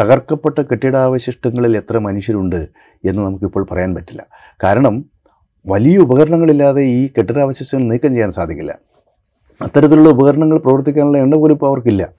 തകർക്കപ്പെട്ട 0.00 0.58
കെട്ടിടാവശിഷ്ടങ്ങളിൽ 0.58 1.76
എത്ര 1.76 1.98
മനുഷ്യരുണ്ട് 1.98 2.68
എന്ന് 3.04 3.22
നമുക്കിപ്പോൾ 3.22 3.66
പറയാൻ 3.70 3.94
പറ്റില്ല. 3.94 4.26
കാരണം 4.64 5.04
വലിയ 5.66 5.98
ഉപകരണങ്ങളില്ലാതെ 5.98 6.82
ഈ 6.82 7.08
കെട്ടിടാവശിഷ്ടങ്ങൾ 7.18 7.86
നീക്കം 7.86 8.10
ചെയ്യാൻ 8.10 8.30
സാധിക്കില്ല. 8.30 8.78
അത്തരത്തിലുള്ള 9.62 10.08
ഉപകരണങ്ങൾ 10.08 10.58
പ്രവർത്തിക്കാനുള്ള 10.58 11.18
എണ്ണ 11.18 11.36
പോലും 11.36 11.54
ഇപ്പോൾ 11.54 11.66
അവർക്കില്ല. 11.66 12.12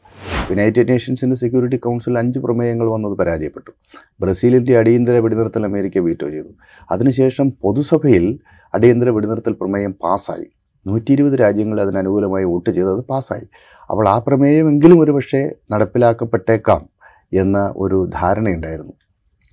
യുണൈറ്റഡ് 0.52 0.90
നേഷൻസിന്റെ 0.90 1.36
സെക്യൂരിറ്റി 1.36 1.76
കൗൺസിൽ 1.76 2.18
അഞ്ച് 2.18 2.40
പ്രമേയങ്ങൾ 2.40 2.92
വന്നത് 2.92 3.18
പരാജയപ്പെട്ടു. 3.18 3.72
ബ്രസീലിന്റെ 4.20 4.78
അടിയന്തര 4.78 5.18
വെടിനിർത്തൽ 5.18 5.66
അമേരിക്ക 5.66 5.98
വീറ്റോ 5.98 6.30
ചെയ്തു. 6.30 6.48
അതിനുശേഷം 6.92 7.52
പൊതുസഭയിൽ 7.62 8.40
അടിയന്തര 8.74 9.10
വെടിനിർത്തൽ 9.10 9.54
പ്രമേയം 9.54 9.96
പാസ്സായി. 10.04 10.46
നൂറ്റി 10.88 11.12
ഇരുപത് 11.12 11.40
രാജ്യങ്ങൾ 11.40 11.82
അതിനനുകൂലമായി 11.82 12.44
വോട്ട് 12.44 12.70
ചെയ്തത് 12.70 13.00
പാസ്സായി. 13.00 13.48
അപ്പോൾ 13.90 14.10
ആ 14.10 14.20
പ്രമേയമെങ്കിലും 14.20 15.00
ഒരു 15.00 15.12
പക്ഷേ 15.12 15.52
നടപ്പിലാക്കപ്പെട്ടേക്കാം. 15.72 16.95
എന്ന 17.36 17.74
ഒരു 17.78 18.10
ധാരണയുണ്ടായിരുന്നു. 18.14 18.94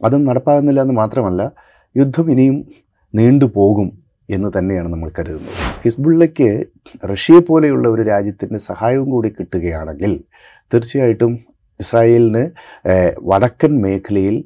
അതും 0.04 0.24
നടപ്പാകുന്നില്ല 0.24 0.80
എന്ന് 0.80 0.95
മാത്രമല്ല 0.95 1.52
യുദ്ധം 1.96 2.30
ഇനിയും 2.30 2.68
നീണ്ടുപോകും 3.14 4.02
എന്ന് 4.30 4.48
തന്നെയാണ് 4.58 4.88
നമ്മൾ 4.88 5.10
കരുതുന്നത്. 5.18 5.56
ഹിസ്ബുള്ളയ്ക്ക് 5.84 6.66
റഷ്യയെ 7.12 7.41
പോലെയുള്ള 7.41 7.88
ഒരു 7.88 8.02
രാജ്യത്തിന്റെ 8.02 8.58
സഹായവും 8.58 9.10
കൂടി 9.10 9.28
കിട്ടുകയാണെങ്കിൽ 9.28 10.12
തീർച്ചയായിട്ടും 10.74 11.32
ഇസ്രായേലിന് 11.80 12.50
വടക്കൻ 13.22 13.83
മേഖലയിൽ 13.83 14.44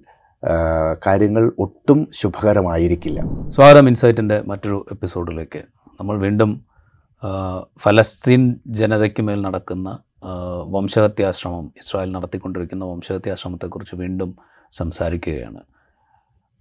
കാര്യങ്ങൾ 1.06 1.52
ഒട്ടും 1.58 2.08
ശുഭകരമായിരിക്കില്ല. 2.12 3.20
സ്വാഗതം 3.48 3.86
ഇൻസൈറ്റിന്റെ 3.88 4.42
മറ്റൊരു 4.46 4.86
എപ്പിസോഡിലേക്ക്. 4.92 5.62
നമ്മൾ 6.00 6.18
വീണ്ടും 6.18 6.50
ഫലസ്തീൻ 7.82 8.42
ജനതയ്ക്ക് 8.66 9.22
മേൽ 9.22 9.42
നടക്കുന്ന 9.42 9.98
വംശഹത്യാശ്രമം 10.70 11.72
ഇസ്രായേൽ 11.76 12.12
നടത്തിക്കൊണ്ടിരിക്കുന്ന 12.12 12.84
വംശഹത്യാശ്രമത്തെക്കുറിച്ച് 12.84 13.96
വീണ്ടും 13.96 14.36
സംസാരിക്കുകയാണ്. 14.72 15.60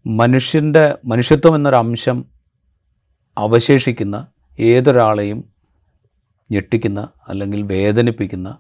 മനുഷ്യന്റെ 0.08 0.98
മനുഷ്യത്വം 1.06 1.56
എന്നൊരംശം 1.56 2.26
അവശേഷിക്കുന്ന 3.38 4.28
ഏതൊരാളെയും 4.60 5.44
ഞെട്ടിക്കുന്ന 6.52 7.08
അല്ലെങ്കിൽ 7.30 7.62
വേദനിപ്പിക്കുന്ന 7.64 8.58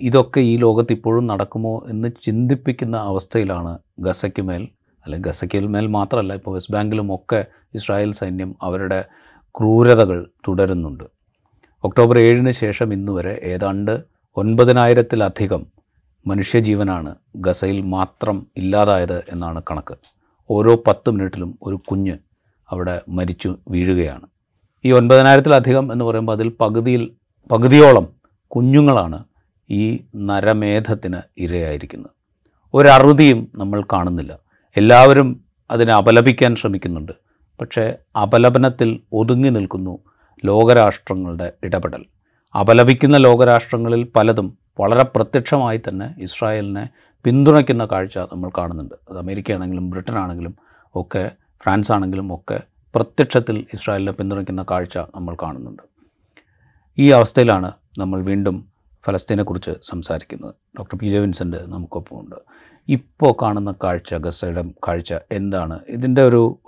ഇതൊക്കെ 0.00 0.40
ഈ 0.40 0.56
ലോകത്ത് 0.56 0.92
ഇപ്പോഴും 0.92 1.26
നടക്കുമോ 1.26 1.84
എന്ന് 1.88 2.08
ചിന്തിപ്പിക്കുന്ന 2.22 2.96
അവസ്ഥയിലാണ് 2.96 3.78
ഗസയ്ക്ക് 3.98 4.42
മേൽ 4.42 4.68
അല്ലെങ്കിൽ 5.04 5.26
ഗസയ്ക്ക് 5.26 5.68
മേൽ 5.68 5.86
മാത്രമല്ല 5.86 6.34
ഇപ്പോൾ 6.34 6.54
വെസ്റ്റ് 6.54 6.74
ബാങ്കിലും 6.74 7.14
ഒക്കെ 7.14 7.46
ഇസ്രായേൽ 7.74 8.12
സൈന്യം 8.12 8.56
അവരുടെ 8.62 9.04
ക്രൂരതകൾ 9.60 10.30
തുടരുന്നുണ്ട്. 10.48 11.15
ഒക്ടോബർ 11.86 12.18
ഏഴിന് 12.18 12.50
ശേഷം 12.50 12.92
ഇന്ന് 12.92 13.12
വരെ 13.12 13.40
ഏതാണ്ട് 13.44 13.92
ഒൻപതിനായിരത്തിലധികം 14.36 15.66
മനുഷ്യജീവനാണ് 16.26 17.14
ഗസയിൽ 17.36 17.80
മാത്രം 17.80 18.46
ഇല്ലാതായത് 18.56 19.18
എന്നാണ് 19.28 19.62
കണക്ക്. 19.70 19.96
ഓരോ 20.50 20.82
പത്ത് 20.86 21.10
മിനിറ്റിലും 21.10 21.58
ഒരു 21.62 21.76
കുഞ്ഞ് 21.88 22.16
അവിടെ 22.70 22.94
മരിച്ചു 23.08 23.50
വീഴുകയാണ്. 23.68 24.26
ഈ 24.84 24.92
ഒൻപതിനായിരത്തിലധികം 24.92 25.92
എന്ന് 25.92 26.04
പറയുമ്പോൾ 26.04 26.32
അതിൽ 26.32 26.48
പകുതിയിൽ 26.60 27.02
പകുതിയോളം 27.50 28.06
കുഞ്ഞുങ്ങളാണ് 28.50 29.24
ഈ 29.70 29.84
നരമേധത്തിന് 30.16 31.20
ഇരയായിരിക്കുന്നത്. 31.38 32.10
ഒരറുതിയും 32.74 33.40
നമ്മൾ 33.54 33.82
കാണുന്നില്ല. 33.92 34.32
എല്ലാവരും 34.76 35.28
അതിനെ 35.70 35.94
അപലപിക്കാൻ 35.94 36.56
ശ്രമിക്കുന്നുണ്ട്. 36.56 37.12
പക്ഷേ 37.60 37.94
അപലപനത്തിൽ 38.22 39.00
ഒതുങ്ങി 39.12 39.48
നിൽക്കുന്നു 39.48 39.98
ലോകരാഷ്ട്രങ്ങളുടെ 40.44 41.52
ഇടപെടൽ. 41.62 42.04
അപലപിക്കുന്ന 42.60 43.16
ലോകരാഷ്ട്രങ്ങളിൽ 43.16 44.12
പലതും 44.16 44.58
വളരെ 44.80 45.02
പ്രത്യക്ഷമായി 45.02 45.80
തന്നെ 45.88 46.14
ഇസ്രായേലിനെ 46.18 46.88
പിന്തുണയ്ക്കുന്ന 47.24 47.88
കാഴ്ച 47.92 48.18
നമ്മൾ 48.18 48.50
കാണുന്നുണ്ട്. 48.58 48.94
അത് 49.10 49.18
അമേരിക്കയാണെങ്കിലും 49.18 49.90
ബ്രിട്ടൻ 49.90 50.18
ആണെങ്കിലും 50.18 50.56
ഒക്കെ 50.94 51.30
ഫ്രാൻസ് 51.62 51.92
ആണെങ്കിലും 51.92 52.34
ഒക്കെ 52.34 52.62
പ്രത്യക്ഷത്തിൽ 52.94 53.66
ഇസ്രായേലിനെ 53.74 54.12
പിന്തുണയ്ക്കുന്ന 54.12 54.64
കാഴ്ച 54.70 54.98
നമ്മൾ 54.98 55.36
കാണുന്നുണ്ട്. 55.42 55.82
ഈ 56.98 57.10
അവസ്ഥയിലാണ് 57.10 57.72
നമ്മൾ 57.98 58.22
വീണ്ടും 58.22 58.68
ഫലസ്തീനെക്കുറിച്ച് 59.06 59.70
സംസാരിക്കുന്നത്. 59.82 60.54
ഡോക്ടർ 60.78 60.98
പി 60.98 61.06
ജെ 61.06 61.18
വിൻസെന്റ് 61.18 61.56
നമുക്കൊപ്പമുണ്ട്. 61.56 62.34
ഇപ്പോൾ 62.88 63.34
കാണുന്ന 63.42 63.74
കാഴ്ച 63.84 64.14
ഗസയുടെ 64.14 64.62
കാഴ്ച 64.62 65.14
എന്താണ്? 65.32 65.80
ഇതിന്റെ 65.88 66.22
ഒരു 66.22 66.60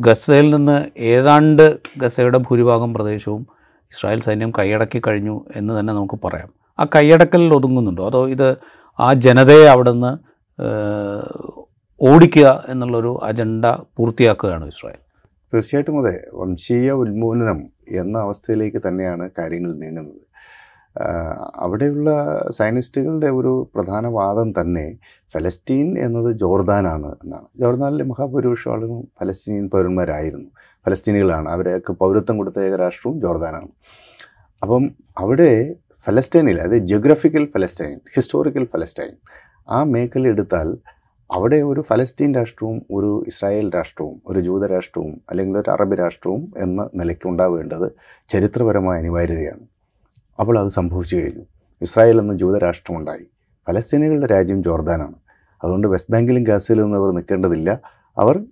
ഗസയിൽ 0.00 0.50
നിന്ന് 0.50 0.84
ഏതാണ്ട് 0.98 1.76
ഗസയുടെ 1.98 2.38
ഭൂരിഭാഗം 2.38 2.94
പ്രദേശവും 2.94 3.46
ഇസ്രായേൽ 3.92 4.20
സൈന്യം 4.20 4.52
കൈയടക്കി 4.58 5.02
കഴിഞ്ഞു 5.06 5.44
എന്ന് 5.56 5.80
തന്നെ 5.80 5.92
നമുക്ക് 5.92 6.18
പറയാം. 6.24 6.50
ആ 6.80 6.86
കൈയടക്കലിൽ 6.94 7.54
ഒതുങ്ങുന്നുണ്ടോ? 7.54 8.06
അതോ 8.06 8.28
ഇത് 8.28 8.56
ആ 9.00 9.12
ജനതയെ 9.12 9.66
അവിടെ 9.66 9.92
നിന്ന് 9.92 10.12
ഓടിക്കുക 12.00 12.64
എന്നുള്ളൊരു 12.68 13.20
അജണ്ട 13.22 13.66
പൂർത്തിയാക്കുകയാണ് 13.66 14.66
ഇസ്രായേൽ? 14.66 15.00
തീർച്ചയായിട്ടും 15.54 15.98
അതെ. 15.98 16.20
വംശീയ 16.34 16.92
ഉന്മൂലനം 16.92 17.60
എന്ന 17.90 18.18
അവസ്ഥയിലേക്ക് 18.18 18.82
തന്നെയാണ് 18.88 19.30
കാര്യങ്ങൾ 19.38 19.72
നീങ്ങുന്നത്. 19.72 20.20
അവിടെയുള്ള 21.54 22.10
സയനിസ്റ്റുകളുടെ 22.50 23.30
ഒരു 23.30 23.70
പ്രധാന 23.74 24.06
വാദം 24.06 24.52
തന്നെ 24.60 24.98
ഫലസ്തീൻ 25.34 25.98
എന്നത് 25.98 26.36
ജോർദാനാണ് 26.36 27.06
എന്നാണ്. 27.24 27.46
ജോർദാനിലെ 27.60 28.04
മഹാഭൂരിപക്ഷം 28.04 28.72
ആളുകളും 28.72 29.08
ഫലസ്തീൻ 29.20 29.68
പൗരന്മാരായിരുന്നു. 29.68 30.48
ഫലസ്തീനികളാണ്. 30.86 31.48
അവരെയൊക്കെ 31.48 31.92
പൗരത്വം 31.92 32.38
കൊടുത്ത 32.38 32.58
ഏകരാഷ്ട്രവും 32.60 33.20
ജോർദാനാണ്. 33.20 33.68
അപ്പം 34.62 34.94
അവിടെ 35.18 35.74
ഫലസ്തീനിൽ 36.06 36.60
അതായത് 36.60 36.84
ജിയോഗ്രഫിക്കൽ 36.84 37.44
ഫലസ്തീൻ 37.54 38.00
ഹിസ്റ്റോറിക്കൽ 38.16 38.64
ഫലസ്തീൻ 38.64 39.12
ആ 39.70 39.84
മേഖല 39.84 40.26
എടുത്താൽ 40.26 40.78
അവിടെ 41.30 41.56
ഒരു 41.56 41.80
ഫലസ്തീൻ 41.80 42.34
രാഷ്ട്രവും 42.34 42.86
ഒരു 42.90 43.24
ഇസ്രായേൽ 43.26 43.70
രാഷ്ട്രവും 43.74 44.22
ഒരു 44.26 44.40
ജൂത 44.40 44.66
രാഷ്ട്രവും 44.66 45.20
അല്ലെങ്കിൽ 45.30 45.58
ഒരു 45.58 45.70
അറബ് 45.70 45.98
രാഷ്ട്രവും 45.98 46.52
എന്ന 46.56 46.90
നിലയ്ക്ക് 46.94 47.28
ഉണ്ടാവേണ്ടത് 47.28 47.92
ചരിത്രപരമായ 48.28 48.98
അനിവാര്യതയാണ്. 48.98 49.77
അപ്പോൾ 50.40 50.58
അത് 50.58 50.68
സംഭവിച്ചു 50.68 51.16
കഴിഞ്ഞു. 51.16 51.44
ഇസ്രായേൽ 51.82 52.20
എന്ന 52.20 52.36
ജൂതരാഷ്ട്രമുണ്ടായി. 52.36 53.24
ഫലസ്തീനികളുടെ 53.68 54.26
രാജ്യം 54.26 54.62
ജോർദാനാണ്. 54.62 55.14
അതുകൊണ്ട് 55.64 55.88
വെസ്റ്റ് 55.88 56.12
ബാങ്കിലും 56.12 56.42
ഗാസയിലും 56.42 56.84
ഒന്നും 56.84 56.98
അവർ 56.98 57.14
നിൽക്കേണ്ടതില്ല. 57.14 57.80
അവർ 58.18 58.44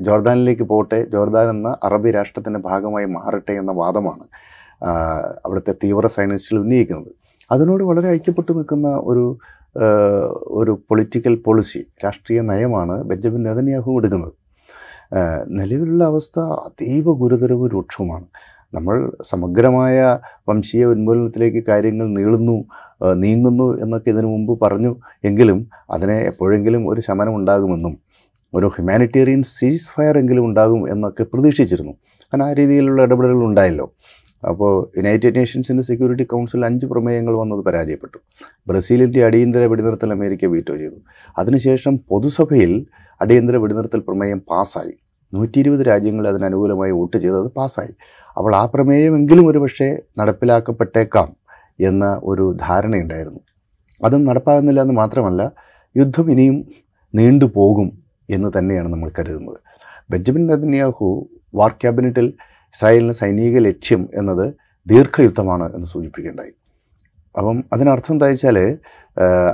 ജോർദാനിലേക്ക് 0.00 0.62
പോട്ടെ 0.62 1.04
ജോർദാൻ 1.04 1.50
എന്ന 1.50 1.76
അറബി 1.84 2.10
രാഷ്ട്രത്തിന്റെ 2.10 2.60
ഭാഗമായി 2.60 3.06
മാറട്ടെ 3.06 3.52
എന്ന 3.52 3.72
വാദമാണ് 3.72 4.24
അവിടുത്തെ 5.46 5.74
തീവ്ര 5.84 6.06
സൈനിസ്റ്റിൽ 6.06 6.58
ഉന്നയിക്കുന്നത്. 6.58 7.12
അതിനോട് 7.50 7.84
വളരെ 7.84 8.08
ഐക്യപ്പെട്ടു 8.08 8.52
നിൽക്കുന്ന 8.52 8.88
ഒരു 8.88 9.38
ഒരു 10.36 10.82
പൊളിറ്റിക്കൽ 10.88 11.34
പോളിസി 11.36 11.86
രാഷ്ട്രീയ 12.04 12.40
നയമാണ് 12.40 13.02
ബെഞ്ചമിൻ 13.02 13.42
നെതന്യാഹു 13.42 13.92
എടുക്കുന്നത്. 13.98 14.32
നിലവിലുള്ള 15.48 16.04
അവസ്ഥ 16.04 16.40
അതീവ 16.40 17.04
ഗുരുതരവും 17.04 17.68
രൂക്ഷവുമാണ്. 17.68 18.24
നമ്മൾ 18.74 19.12
സമഗ്രമായ 19.22 20.18
വംശീയ 20.48 20.84
ഉന്മൂലനത്തിലേക്ക് 20.84 21.64
കാര്യങ്ങൾ 21.68 22.06
നീളുന്നു 22.08 22.64
നീങ്ങുന്നു 23.14 23.78
എന്നൊക്കെ 23.82 24.10
ഇതിനു 24.10 24.26
മുമ്പ് 24.26 24.60
പറഞ്ഞു 24.64 24.96
എങ്കിലും 25.24 25.70
അതിനെ 25.90 26.18
എപ്പോഴെങ്കിലും 26.20 26.88
ഒരു 26.88 27.00
ശമനം 27.00 27.36
ഉണ്ടാകുമെന്നും 27.36 27.98
ഒരു 28.54 28.66
ഹ്യൂമാനിറ്റേറിയൻ 28.66 29.42
സീസ് 29.42 29.90
ഫയർ 29.90 30.18
എങ്കിലും 30.18 30.44
ഉണ്ടാകും 30.44 30.90
എന്നൊക്കെ 30.90 31.22
പ്രതീക്ഷിച്ചിരുന്നു. 31.22 31.92
കാരണം 32.22 32.44
ആ 32.44 32.52
രീതിയിലുള്ള 32.52 33.02
ഇടപെടലുകൾ 33.02 33.44
ഉണ്ടായല്ലോ. 33.44 33.92
അപ്പോൾ 34.48 34.98
യുണൈറ്റഡ് 34.98 35.36
നേഷൻസിന്റെ 35.36 35.82
സെക്യൂരിറ്റി 35.82 36.24
കൗൺസിൽ 36.24 36.64
അഞ്ച് 36.64 36.86
പ്രമേയങ്ങൾ 36.86 37.38
വന്നത് 37.38 37.64
പരാജയപ്പെട്ടു. 37.64 38.18
ബ്രസീലിന്റെ 38.68 39.24
അടിയന്തര 39.24 39.64
വെടിനിർത്തൽ 39.64 40.12
അമേരിക്ക 40.12 40.44
വീറ്റോ 40.44 40.76
ചെയ്തു. 40.76 40.98
അതിനുശേഷം 41.38 41.96
പൊതുസഭയിൽ 42.08 42.86
അടിയന്തര 43.20 43.56
വെടിനിർത്തൽ 43.56 44.00
പ്രമേയം 44.00 44.42
പാസ്സായി. 44.50 45.01
നൂറ്റി 45.32 45.58
ഇരുപത് 45.62 45.82
രാജ്യങ്ങൾ 45.90 46.24
അതിനനുകൂലമായി 46.28 46.92
വോട്ട് 46.98 47.16
ചെയ്തത് 47.16 47.48
പാസ്സായി. 47.58 47.92
അപ്പോൾ 48.36 48.52
ആ 48.60 48.62
പ്രമേയമെങ്കിലും 48.74 49.46
ഒരു 49.50 49.58
പക്ഷേ 49.64 49.88
നടപ്പിലാക്കപ്പെട്ടേക്കാം 50.20 51.28
എന്ന 51.88 52.04
ഒരു 52.30 52.44
ധാരണയുണ്ടായിരുന്നു. 52.64 53.40
അതും 54.06 54.22
നടപ്പാകുന്നില്ല 54.24 54.80
എന്ന് 54.84 54.94
മാത്രമല്ല 55.02 55.42
യുദ്ധം 55.94 56.26
ഇനിയും 56.34 56.56
നീണ്ടുപോകും 57.14 57.88
എന്ന് 58.28 58.48
തന്നെയാണ് 58.56 58.88
നമ്മൾ 58.92 59.08
കരുതുന്നത്. 59.18 59.58
ബെഞ്ചമിൻ 60.10 60.42
നദന്യാഹു 60.46 61.08
വാർ 61.54 61.72
ക്യാബിനറ്റിൽ 61.82 62.26
ഇസ്രായേലിന് 62.74 63.12
സൈനിക 63.12 63.58
ലക്ഷ്യം 63.68 64.02
എന്നത് 64.20 64.46
ദീർഘയുദ്ധമാണ് 64.86 65.66
എന്ന് 65.76 65.86
സൂചിപ്പിക്കേണ്ടായി 65.86 66.52
അപ്പം 67.34 67.58
അതിനർത്ഥം 67.72 68.14
എന്താ 68.14 68.26
വെച്ചാൽ 68.26 68.56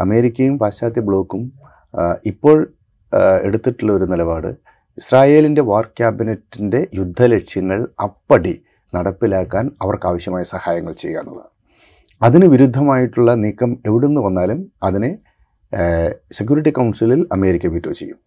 അമേരിക്കയും 0.05 0.55
പാശ്ചാത്യ 0.59 1.03
ബ്ലോക്കും 1.09 1.43
ഇപ്പോൾ 2.27 2.57
എടുത്തിട്ടുള്ള 3.45 3.93
ഒരു 3.93 4.05
നിലപാട് 4.05 4.51
ഇസ്രായേലിന്റെ 4.99 5.63
വാർ 5.63 5.85
ക്യാബിനറ്റിന്റെ 5.99 6.89
യുദ്ധലക്ഷ്യങ്ങൾ 6.95 7.89
അപ്പടി 8.03 8.55
നടപ്പിലാക്കാൻ 8.95 9.65
അവർക്കാവശ്യമായ 9.83 10.43
സഹായങ്ങൾ 10.55 10.93
ചെയ്യുക 10.93 11.21
എന്നുള്ളതാണ്. 11.21 11.53
അതിന് 12.23 12.47
വിരുദ്ധമായിട്ടുള്ള 12.47 13.35
നീക്കം 13.35 13.71
എവിടുന്ന് 13.87 14.21
വന്നാലും 14.21 14.61
അതിനെ 14.83 15.11
സെക്യൂരിറ്റി 16.33 16.71
കൗൺസിലിൽ 16.71 17.21
അമേരിക്ക 17.33 17.67
വീറ്റോ 17.67 17.93
ചെയ്യും. 17.93 18.19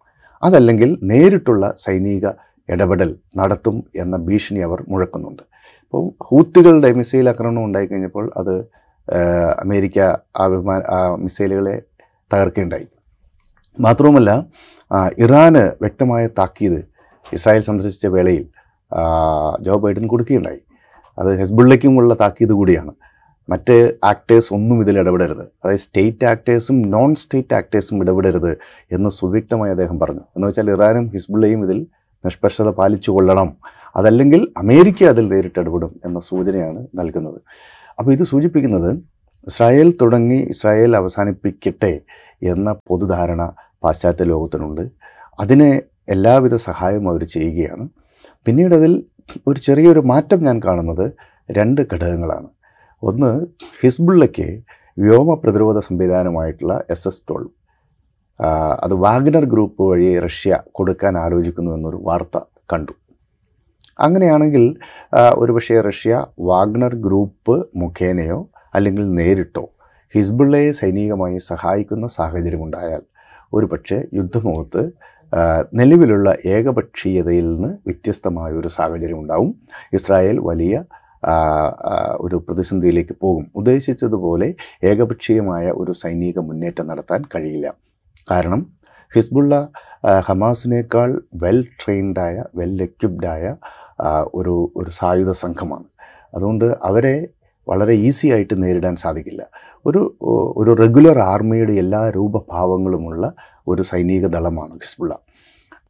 അതല്ലെങ്കിൽ 0.43 0.89
നേരിട്ടുള്ള 1.03 1.75
സൈനിക 1.77 2.27
ഇടപെടൽ 2.69 3.09
നടത്തും 3.37 3.77
എന്ന 3.95 4.17
ഭീഷണി 4.17 4.59
അവർ 4.59 4.79
മുഴക്കുന്നുണ്ട്. 4.87 5.43
അപ്പം 5.83 6.05
ഹൂത്തുകളുടെ 6.23 6.89
മിസൈൽ 6.93 7.29
ആക്രമണം 7.29 7.65
ഉണ്ടായിക്കഴിഞ്ഞപ്പോൾ 7.65 8.31
അത് 8.37 8.55
അമേരിക്ക 9.63 9.99
ആ 10.41 10.45
വിമാന 10.45 10.81
മിസൈലുകളെ 11.23 11.75
തകർക്കുകയുണ്ടായി. 12.33 12.87
മാത്രവുമല്ല 13.79 14.31
ഇറാന് 14.93 15.71
വ്യക്തമായ 15.81 16.27
താക്കീത് 16.27 16.87
ഇസ്രായേൽ 17.33 17.61
സന്ദർശിച്ച 17.61 18.07
വേളയിൽ 18.07 18.47
ജോ 19.61 19.75
ബൈഡൻ 19.75 20.07
കൊടുക്കുകയുണ്ടായി. 20.07 20.59
അത് 21.19 21.39
ഹെസ്ബുള്ളയ്ക്കുമുള്ള 21.39 22.13
താക്കീത് 22.13 22.51
കൂടിയാണ്. 22.51 22.91
മറ്റ് 23.49 23.93
ആക്ടേഴ്സ് 24.03 24.53
ഒന്നും 24.53 24.81
ഇതിൽ 24.81 24.99
ഇടപെടരുത്. 24.99 25.41
അതായത് 25.41 25.79
സ്റ്റേറ്റ് 25.79 26.25
ആക്ടേഴ്സും 26.25 26.81
നോൺ 26.81 27.15
സ്റ്റേറ്റ് 27.15 27.53
ആക്ടേഴ്സും 27.53 28.03
ഇടപെടരുത് 28.03 28.57
എന്ന് 28.91 29.09
സുവ്യക്തമായി 29.09 29.71
അദ്ദേഹം 29.71 29.99
പറഞ്ഞു. 29.99 30.19
എന്ന് 30.19 30.47
വെച്ചാൽ 30.47 30.71
ഇറാനും 30.71 31.07
ഹിസ്ബുള്ളയും 31.07 31.63
ഇതിൽ 31.63 31.87
നിഷ്പക്ഷത 32.25 32.69
പാലിച്ചു 32.69 33.11
കൊള്ളണം. 33.11 33.57
അതല്ലെങ്കിൽ 33.95 34.53
അമേരിക്ക 34.57 35.03
അതിൽ 35.03 35.27
നേരിട്ട് 35.27 35.59
ഇടപെടും 35.59 35.99
എന്ന 36.05 36.19
സൂചനയാണ് 36.19 36.87
നൽകുന്നത്. 36.95 37.41
അപ്പോൾ 37.99 38.11
ഇത് 38.11 38.23
സൂചിപ്പിക്കുന്നത് 38.23 38.91
ഇസ്രായേൽ 39.47 39.97
തുടങ്ങി 40.01 40.35
ഇസ്രായേൽ 40.35 40.97
അവസാനിപ്പിക്കട്ടെ 40.97 42.01
എന്ന 42.43 42.75
പൊതുധാരണ 42.87 43.53
പാശ്ചാത്യ 43.83 44.23
ലോകത്തിനുണ്ട്. 44.23 44.83
അതിന് 45.39 45.69
എല്ലാവിധ 46.09 46.55
സഹായവും 46.55 47.09
അവർ 47.09 47.23
ചെയ്യുകയാണ്. 47.23 47.89
പിന്നീട് 48.45 48.75
അതിൽ 48.75 49.03
ഒരു 49.47 49.59
ചെറിയൊരു 49.59 49.99
മാറ്റം 49.99 50.43
ഞാൻ 50.43 50.59
കാണുന്നത് 50.65 51.05
രണ്ട് 51.51 51.81
ഘടകങ്ങളാണ്. 51.81 52.49
ഒന്ന് 53.03 53.31
ഹിസ്ബുള്ളയ്ക്ക് 53.81 54.47
വ്യോമ 54.97 55.33
പ്രതിരോധ 55.33 55.79
സംവിധാനമായിട്ടുള്ള 55.79 56.83
എസ് 56.89 57.07
എസ് 57.07 57.23
ടോൾ 57.29 57.43
അത് 58.83 58.93
വാഗ്നർ 58.93 59.45
ഗ്രൂപ്പ് 59.45 59.83
വഴി 59.83 60.19
റഷ്യ 60.19 60.59
കൊടുക്കാൻ 60.71 61.17
ആലോചിക്കുന്നു 61.17 61.71
എന്നൊരു 61.71 61.99
വാർത്ത 62.03 62.37
കണ്ടു. 62.73 62.93
അങ്ങനെയാണെങ്കിൽ 63.99 64.63
ഒരുപക്ഷേ 65.33 65.81
റഷ്യ 65.81 66.25
വാഗ്നർ 66.39 66.95
ഗ്രൂപ്പ് 66.95 67.55
മുഖേനയോ 67.75 68.49
അല്ലെങ്കിൽ 68.73 69.15
നേരിട്ടോ 69.15 69.65
ഹിസ്ബുള്ളയെ 70.13 70.71
സൈനികമായി 70.71 71.37
സഹായിക്കുന്ന 71.37 72.07
സാഹചര്യമുണ്ടായാൽ 72.07 73.03
ഒരുപക്ഷെ 73.53 73.99
യുദ്ധമുഖത്ത് 74.13 74.83
ആ, 75.33 75.41
നിലവിലുള്ള 75.73 76.37
ഏകപക്ഷീയതയിൽ 76.45 77.45
നിന്ന് 77.53 77.69
വ്യത്യസ്തമായ 77.87 78.51
ഒരു 78.53 78.67
സാഹചര്യം 78.67 79.19
ഉണ്ടാവും. 79.19 79.51
ഇസ്രായേൽ 79.93 80.39
വലിയ 80.39 80.73
ഒരു 82.19 82.35
പ്രതിസന്ധിയിലേക്ക് 82.35 83.15
പോകും. 83.21 83.51
ഉദ്ദേശിച്ചതുപോലെ 83.55 84.47
ഏകപക്ഷീയമായ 84.83 85.71
ഒരു 85.71 85.91
സൈനിക 85.91 86.39
മുന്നേറ്റം 86.39 86.87
നടത്താൻ 86.87 87.21
കഴിയില്ല. 87.35 87.67
കാരണം 88.31 88.61
ഹിസ്ബുള്ള 89.11 89.53
ഹമാസിനേക്കാൾ 90.19 91.09
വെൽ 91.33 91.63
ട്രെയിൻഡായ 91.81 92.43
വെൽ 92.55 92.81
എക്യുപ്ഡായ 92.81 93.43
ഒരു 94.33 94.55
ഒരു 94.75 94.89
സായുധ 94.89 95.31
സംഘമാണ്. 95.43 95.87
അതുകൊണ്ട് 96.35 96.65
അവരെ 96.83 97.15
വളരെ 97.71 97.93
ഈസി 98.07 98.27
ആയിട്ട് 98.27 98.55
നേരിടാൻ 98.63 98.95
സാധിക്കില്ല. 98.95 99.41
ഒരു 99.85 100.01
ഒരു 100.57 100.71
റെഗുലർ 100.81 101.19
ആർമിയുടെ 101.19 101.73
എല്ലാ 101.73 102.01
രൂപഭാവങ്ങളുമുള്ള 102.09 103.33
ഒരു 103.67 103.81
സൈനിക 103.81 104.27
ദളമാണ് 104.27 104.73
ഹിസ്ബുള്ള. 104.83 105.13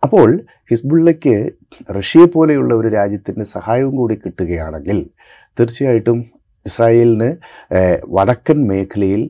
അപ്പോൾ 0.03 0.29
ഹിസ്ബുള്ളയ്ക്ക് 0.71 1.35
റഷ്യയെ 1.97 2.25
പോലെയുള്ള 2.25 2.73
ഒരു 2.75 2.87
രാജ്യത്തിന്റെ 2.87 3.45
സഹായവും 3.45 3.95
കൂടി 3.95 4.15
കിട്ടുകയാണെങ്കിൽ 4.15 5.09
തീർച്ചയായിട്ടും 5.59 6.19
ഇസ്രായേലിന് 6.65 7.29
വടക്കൻ 8.07 8.67
മേഖലയിൽ 8.67 9.21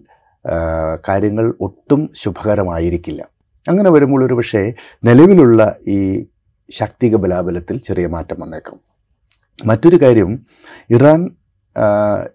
കാര്യങ്ങൾ 1.09 1.45
ഒട്ടും 1.61 2.01
ശുഭകരമായിരിക്കില്ല. 2.15 3.21
അങ്ങനെ 3.69 3.89
വരുമ്പോൾ 3.91 4.21
ഒരു 4.25 4.33
പക്ഷേ 4.33 4.61
നിലവിലുള്ള 5.03 5.61
ഈ 5.87 5.99
ശാക്തിക 6.71 7.15
ബലാബലത്തിൽ 7.15 7.77
ചെറിയ 7.79 8.07
മാറ്റം 8.07 8.37
വന്നേക്കാം. 8.39 8.77
മറ്റൊരു 9.65 9.97
കാര്യം 10.01 10.31
ഇറാൻ 10.89 11.21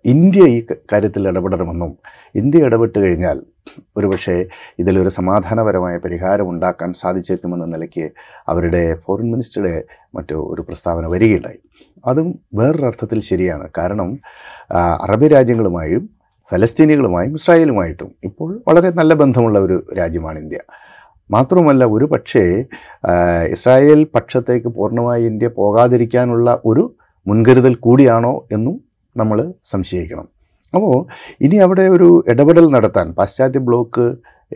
ഇന്ത്യ 0.05 0.45
ഈ 0.45 0.63
കാര്യത്തിൽ 0.93 1.29
ഇടപെടണമെന്നും 1.29 1.99
ഇന്ത്യ 2.35 2.65
ഇടപെട്ട് 2.65 2.99
കഴിഞ്ഞാൽ 2.99 3.43
ഒരുപക്ഷെ 3.97 4.47
ഇതിലൊരു 4.79 5.09
സമാധാനപരമായ 5.09 5.99
പരിഹാരം 5.99 6.51
ഉണ്ടാക്കാൻ 6.51 6.93
സാധിച്ചേക്കുമെന്ന 6.93 7.65
നിലയ്ക്ക് 7.65 8.11
അവരുടെ 8.49 8.99
ഫോറിൻ 9.07 9.31
മിനിസ്റ്ററുടെ 9.31 9.83
മറ്റു 10.15 10.35
ഒരു 10.35 10.63
പ്രസ്താവന 10.63 11.07
വരികയുണ്ടായി. 11.07 11.59
അതും 12.07 12.39
വേറൊരർത്ഥത്തിൽ 12.55 13.21
ശരിയാണ്. 13.21 13.71
കാരണം 13.79 14.19
അറബ് 14.75 15.33
രാജ്യങ്ങളുമായും 15.33 16.11
ഫലസ്തീനികളുമായും 16.53 17.35
ഇസ്രായേലുമായിട്ടും 17.35 18.15
ഇപ്പോൾ 18.25 18.63
വളരെ 18.69 18.91
നല്ല 18.91 19.15
ബന്ധമുള്ള 19.15 19.59
ഒരു 19.59 19.87
രാജ്യമാണ് 19.97 20.39
ഇന്ത്യ. 20.39 20.59
മാത്രമല്ല 21.31 21.85
ഒരു 21.85 22.05
പക്ഷേ 22.05 22.65
ഇസ്രായേൽ 23.43 24.05
പക്ഷത്തേക്ക് 24.15 24.69
പൂർണമായി 24.69 25.25
ഇന്ത്യ 25.25 25.49
പോകാതിരിക്കാനുള്ള 25.49 26.61
ഒരു 26.65 26.95
മുൻകരുതൽ 27.27 27.75
കൂടിയാണോ 27.75 28.47
എന്നും 28.53 28.86
നമ്മൾ 29.17 29.39
സംശയിക്കണം. 29.65 30.27
അപ്പോൾ 30.75 30.97
ഇനി 31.41 31.57
അവിടെ 31.57 31.85
ഒരു 31.97 32.09
ഇടപെടൽ 32.29 32.67
നടത്താൻ 32.71 33.07
പാശ്ചാത്യ 33.19 33.61
ബ്ലോക്ക് 33.69 34.07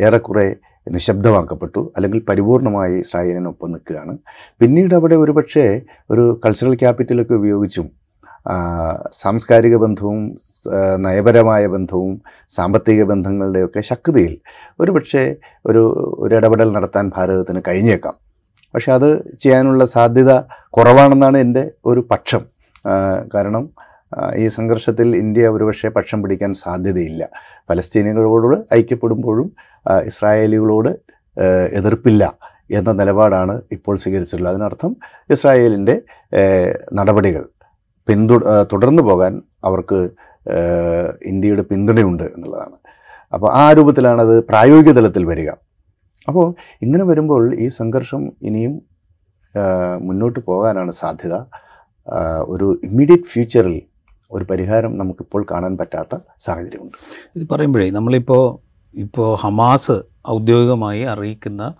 ഏറെക്കുറെ 0.06 0.48
നിശബ്ദമാക്കപ്പെട്ടു 0.94 1.80
അല്ലെങ്കിൽ 1.96 2.20
പരിപൂർണമായി 2.28 2.94
ഇസ്രായേലിനൊപ്പം 3.04 3.72
നിൽക്കുകയാണ്. 3.72 4.12
പിന്നീട് 4.60 4.94
അവിടെ 4.94 5.16
ഒരുപക്ഷെ 5.16 5.66
ഒരു 6.10 6.24
കൾച്ചറൽ 6.44 6.74
ക്യാപിറ്റലൊക്കെ 6.74 7.34
ഉപയോഗിച്ചും 7.34 7.88
സാംസ്കാരിക 9.22 9.76
ബന്ധവും 9.76 10.20
നയപരമായ 11.06 11.66
ബന്ധവും 11.66 12.14
സാമ്പത്തിക 12.48 13.02
ബന്ധങ്ങളുടെയൊക്കെ 13.02 13.80
ശക്തിയിൽ 13.80 14.32
ഒരുപക്ഷെ 14.80 15.24
ഒരു 15.66 15.82
ഒരു 16.18 16.32
ഇടപെടൽ 16.38 16.68
നടത്താൻ 16.76 17.08
ഭാരതത്തിന് 17.16 17.60
കഴിഞ്ഞേക്കാം. 17.68 18.14
പക്ഷെ 18.74 18.92
അത് 18.92 19.10
ചെയ്യാനുള്ള 19.36 19.84
സാധ്യത 19.84 20.32
കുറവാണെന്നാണ് 20.70 21.38
എന്റെ 21.38 21.64
ഒരു 21.84 22.02
പക്ഷം. 22.10 22.42
കാരണം 23.34 23.64
ഈ 24.42 24.46
സംഘർഷത്തിൽ 24.56 25.08
ഇന്ത്യ 25.16 25.48
ഒരുപക്ഷെ 25.48 25.88
പക്ഷം 25.88 26.22
പിടിക്കാൻ 26.22 26.54
സാധ്യതയില്ല. 26.54 27.28
ഫലസ്തീനികളോട് 27.68 28.56
ഐക്യപ്പെടുമ്പോഴും 28.74 29.48
ഇസ്രായേലികളോട് 30.10 30.90
എതിർപ്പില്ല 31.78 32.24
എന്ന 32.78 32.90
നിലപാടാണ് 32.92 33.54
ഇപ്പോൾ 33.72 33.94
സ്വീകരിച്ചിട്ടുള്ളത്. 34.02 34.52
അതിനർത്ഥം 34.54 34.96
ഇസ്രായേലിന്റെ 35.34 36.02
നടപടികൾ 36.98 37.44
പിന്തു 38.08 38.36
തുടർന്നു 38.72 39.02
പോകാൻ 39.02 39.32
അവർക്ക് 39.64 39.98
ഇന്ത്യയുടെ 41.30 41.62
പിന്തുണയുണ്ട് 41.70 42.24
എന്നുള്ളതാണ്. 42.34 42.76
അപ്പോൾ 43.32 43.48
ആ 43.54 43.72
രൂപത്തിലാണത് 43.72 44.44
പ്രായോഗിക 44.50 44.92
തലത്തിൽ 44.98 45.24
വരിക. 45.24 45.50
അപ്പോൾ 46.28 46.46
ഇങ്ങനെ 46.82 47.04
വരുമ്പോൾ 47.04 47.42
ഈ 47.54 47.68
സംഘർഷം 47.68 48.22
ഇനിയും 48.42 48.74
മുന്നോട്ട് 50.00 50.40
പോകാനാണ് 50.48 50.92
സാധ്യത. 50.92 51.36
ഒരു 52.52 52.66
ഇമ്മീഡിയറ്റ് 52.84 53.28
ഫ്യൂച്ചറിൽ 53.28 53.78
ഒരു 54.32 54.44
പരിഹാരം 54.44 54.98
നമുക്കിപ്പോൾ 54.98 55.46
കാണാൻ 55.50 55.78
പറ്റാത്ത 55.78 56.18
സാഹചര്യമുണ്ട്. 56.40 56.96
ഇത് 57.36 57.48
പറയുമ്പോഴേ 57.52 57.90
നമ്മളിപ്പോൾ 57.90 58.42
ഇപ്പോൾ 58.94 59.28
ഹമാസ് 59.34 59.96
ഔദ്യോഗികമായി 60.28 61.02
അറിയിക്കുന്ന 61.02 61.74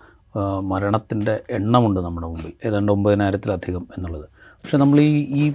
മരണത്തിന്റെ 0.63 1.39
എണ്ണമുണ്ട് 1.49 1.99
നമ്മുടെ 1.99 2.27
മുമ്പിൽ. 2.27 2.51
ഏതാണ്ട് 2.65 2.91
ഒമ്പതിനായിരത്തിലധികം 2.91 3.87
എന്നുള്ളത്. 3.97 4.27
പക്ഷെ 4.61 4.77
നമ്മൾ 4.77 4.99
ഈ 5.01 5.13
ഈ 5.41 5.53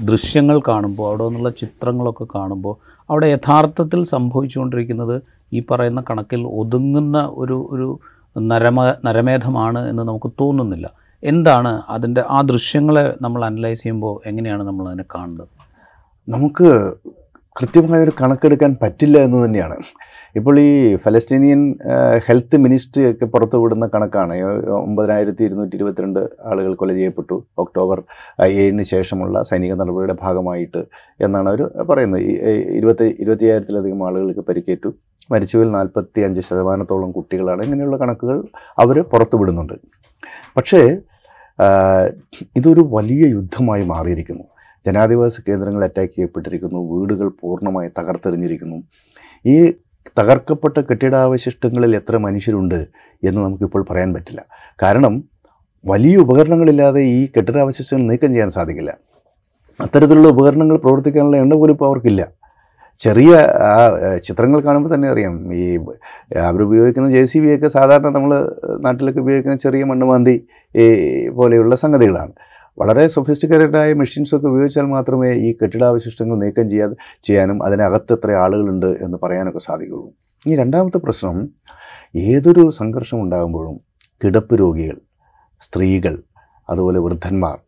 ദൃശ്യങ്ങൾ 0.00 0.60
കാണുമ്പോൾ 0.68 1.06
അവിടെ 1.08 1.24
നിന്നുള്ള 1.24 1.50
ചിത്രങ്ങളൊക്കെ 1.50 2.26
കാണുമ്പോൾ 2.34 2.74
അവിടെ 3.10 3.26
യഥാർത്ഥത്തിൽ 3.26 4.02
സംഭവിച്ചുകൊണ്ടിരിക്കുന്നത് 4.02 5.22
ഈ 5.52 5.62
പറയുന്ന 5.70 6.04
കണക്കിൽ 6.10 6.42
ഒതുങ്ങുന്ന 6.46 7.18
ഒരു 7.34 7.68
ഒരു 7.70 7.88
നരമ 8.38 8.80
നരമേധമാണ് 9.04 9.88
എന്ന് 9.88 10.02
നമുക്ക് 10.02 10.30
തോന്നുന്നില്ല. 10.40 10.86
എന്താണ് 11.22 11.82
അതിന്റെ 11.88 12.24
ആ 12.28 12.40
ദൃശ്യങ്ങളെ 12.40 13.14
നമ്മൾ 13.22 13.44
അനലൈസ് 13.44 13.82
ചെയ്യുമ്പോൾ 13.82 14.28
എങ്ങനെയാണ് 14.28 14.62
നമ്മൾ 14.62 14.88
അതിനെ 14.88 15.04
കാണുന്നത്? 15.14 15.48
നമുക്ക് 16.28 16.68
കൃത്യമായ 17.58 17.98
ഒരു 18.02 18.12
കണക്കെടുക്കാൻ 18.20 18.76
പറ്റില്ല 18.82 19.16
എന്ന് 19.18 19.38
തന്നെയാണ്. 19.44 19.76
ഇപ്പോൾ 20.38 20.60
ഈ 20.60 20.70
ഫലസ്തീനിയൻ 20.96 21.60
ഹെൽത്ത് 22.26 22.56
മിനിസ്ട്രി 22.56 23.02
ഒക്കെ 23.10 23.24
പുറത്തു 23.24 23.56
വിടുന്ന 23.56 23.86
കണക്കാണ്. 23.94 24.36
ഒമ്പതിനായിരത്തി 24.78 25.42
ഇരുന്നൂറ്റി 25.44 25.76
ഇരുപത്തിരണ്ട് 25.76 26.20
ആളുകൾ 26.50 26.74
കൊല 26.74 26.92
ചെയ്യപ്പെട്ടു. 26.92 27.36
ഒക്ടോബർ 27.58 28.02
ഏഴിന് 28.44 28.82
ശേഷമുള്ള 28.82 29.42
സൈനിക 29.42 29.74
നടപടിയുടെ 29.74 30.16
ഭാഗമായിട്ട് 30.22 30.82
എന്നാണ് 31.20 31.48
അവർ 31.48 31.62
പറയുന്നത്. 31.90 32.22
ഇരുപത്തി 32.78 33.04
ഇരുപത്തിയായിരത്തിലധികം 33.20 34.06
ആളുകൾക്ക് 34.06 34.40
പരിക്കേറ്റു. 34.40 34.92
മരിച്ചവരിൽ 35.30 35.70
നാൽപ്പത്തി 35.70 36.20
അഞ്ച് 36.20 36.40
ശതമാനത്തോളം 36.40 37.12
കുട്ടികളാണ്. 37.12 37.62
ഇങ്ങനെയുള്ള 37.62 37.96
കണക്കുകൾ 37.96 38.38
അവർ 38.78 39.02
പുറത്തു 39.12 39.36
വിടുന്നുണ്ട് 39.36 39.76
പക്ഷേ 40.56 40.82
ഇതൊരു 42.56 42.82
വലിയ 42.96 43.24
യുദ്ധമായി 43.36 43.84
മാറിയിരിക്കുന്നു. 43.84 44.44
ജനാധിപത്യ 44.86 45.42
കേന്ദ്രങ്ങൾ 45.48 45.84
അറ്റാക്ക് 45.84 46.12
ചെയ്യപ്പെട്ടിരിക്കുന്നു. 46.14 46.80
വീടുകൾ 46.92 47.28
പൂർണമായി 47.28 47.88
തകർത്തെറിഞ്ഞിരിക്കുന്നു. 47.88 48.82
ഈ 49.46 49.72
തകർക്കപ്പെട്ട 50.18 50.78
കെട്ടിടാവശിഷ്ടങ്ങളിൽ 50.78 51.96
എത്ര 51.96 52.16
മനുഷ്യരുണ്ട് 52.16 52.86
എന്ന് 53.24 53.40
നമുക്കിപ്പോൾ 53.40 53.86
പറയാൻ 53.90 54.14
പറ്റില്ല. 54.14 54.44
കാരണം 54.82 55.24
വലിയ 55.86 56.16
ഉപകരണങ്ങളില്ലാതെ 56.16 57.00
ഈ 57.00 57.26
കെട്ടിടാവശിഷ്ടങ്ങൾ 57.26 58.06
നീക്കം 58.10 58.30
ചെയ്യാൻ 58.30 58.50
സാധിക്കില്ല. 58.50 58.96
അത്തരത്തിലുള്ള 59.82 60.28
ഉപകരണങ്ങൾ 60.28 60.76
പ്രവർത്തിക്കാനുള്ള 60.76 61.36
എണ്ണ 61.36 61.54
പോലും 61.54 61.72
ഇപ്പോൾ 61.72 61.86
അവർക്കില്ല. 61.86 62.28
ചെറിയ 62.96 63.32
ചിത്രങ്ങൾ 64.24 64.60
കാണുമ്പോൾ 64.60 64.94
തന്നെ 64.94 65.08
അറിയാം. 65.10 65.54
ഈ 65.54 65.78
അവരുപയോഗിക്കുന്ന 66.36 67.10
ജെ 67.10 67.24
സി 67.24 67.38
ബി 67.38 67.56
ഒക്കെ 67.56 67.68
സാധാരണ 67.68 68.08
നമ്മൾ 68.08 68.54
നാട്ടിലൊക്കെ 68.78 69.20
ഉപയോഗിക്കുന്ന 69.20 69.56
ചെറിയ 69.56 69.84
മണ്ണുമാന്തി 69.84 70.46
പോലെയുള്ള 71.36 71.74
സംഗതികളാണ്. 71.74 72.32
വളരെ 72.78 73.08
സൊഫിസ്റ്റിക്കേറ്റഡായ 73.08 73.94
മെഷീൻസൊക്കെ 73.94 74.46
ഉപയോഗിച്ചാൽ 74.46 74.82
മാത്രമേ 74.82 75.32
ഈ 75.32 75.56
കെട്ടിടാവശിഷ്ടങ്ങൾ 75.62 76.36
നീക്കം 76.36 76.68
ചെയ്യാതെ 76.68 76.94
ചെയ്യാനും 77.22 77.66
അതിനകത്ത് 77.66 78.12
എത്ര 78.12 78.32
ആളുകളുണ്ട് 78.32 78.86
എന്ന് 78.86 79.18
പറയാനൊക്കെ 79.22 79.58
സാധിക്കുള്ളൂ 79.58 80.12
ഈ 80.48 80.56
രണ്ടാമത്തെ 80.56 80.98
പ്രശ്നം 80.98 81.48
ഏതൊരു 82.16 82.70
സംഘർഷം 82.70 83.20
ഉണ്ടാകുമ്പോഴും 83.20 83.80
കിടപ്പ് 84.24 84.54
രോഗികൾ 84.60 85.00
സ്ത്രീകൾ 85.60 86.22
അതുപോലെ 86.70 86.98
വൃദ്ധന്മാർ 87.00 87.58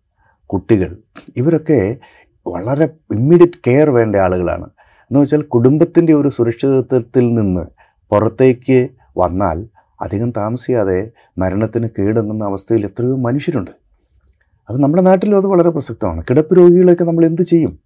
കുട്ടികൾ 0.46 0.98
ഇവരൊക്കെ 1.36 1.98
വളരെ 2.46 2.84
ഇമ്മീഡിയറ്റ് 3.12 3.58
കെയർ 3.66 3.90
വേണ്ട 3.90 4.16
ആളുകളാണ്. 4.16 4.70
എന്ന് 5.10 5.20
വെച്ചാൽ 5.20 5.42
കുടുംബത്തിന്റെ 5.42 6.12
ഒരു 6.12 6.28
സുരക്ഷിതത്വത്തിൽ 6.28 7.34
നിന്ന് 7.34 7.64
പുറത്തേക്ക് 8.12 8.88
വന്നാൽ 9.18 9.68
അധികം 10.02 10.30
താമസിയാതെ 10.30 11.10
മരണത്തിന് 11.38 11.88
കീഴടങ്ങുന്ന 11.88 12.44
അവസ്ഥയിൽ 12.44 12.84
എത്രയോ 12.86 13.16
മനുഷ്യരുണ്ട്. 13.16 13.85
അത് 14.70 14.82
നമ്മുടെ 14.82 15.02
നാട്ടിലും 15.02 15.36
അത് 15.36 15.46
വളരെ 15.46 15.70
പ്രസക്തമാണ്. 15.70 16.22
കിടപ്പ് 16.30 16.56
രോഗികളെയൊക്കെ 16.56 17.04
നമ്മൾ 17.04 17.26
എന്ത് 17.26 17.42
ചെയ്യും? 17.42 17.78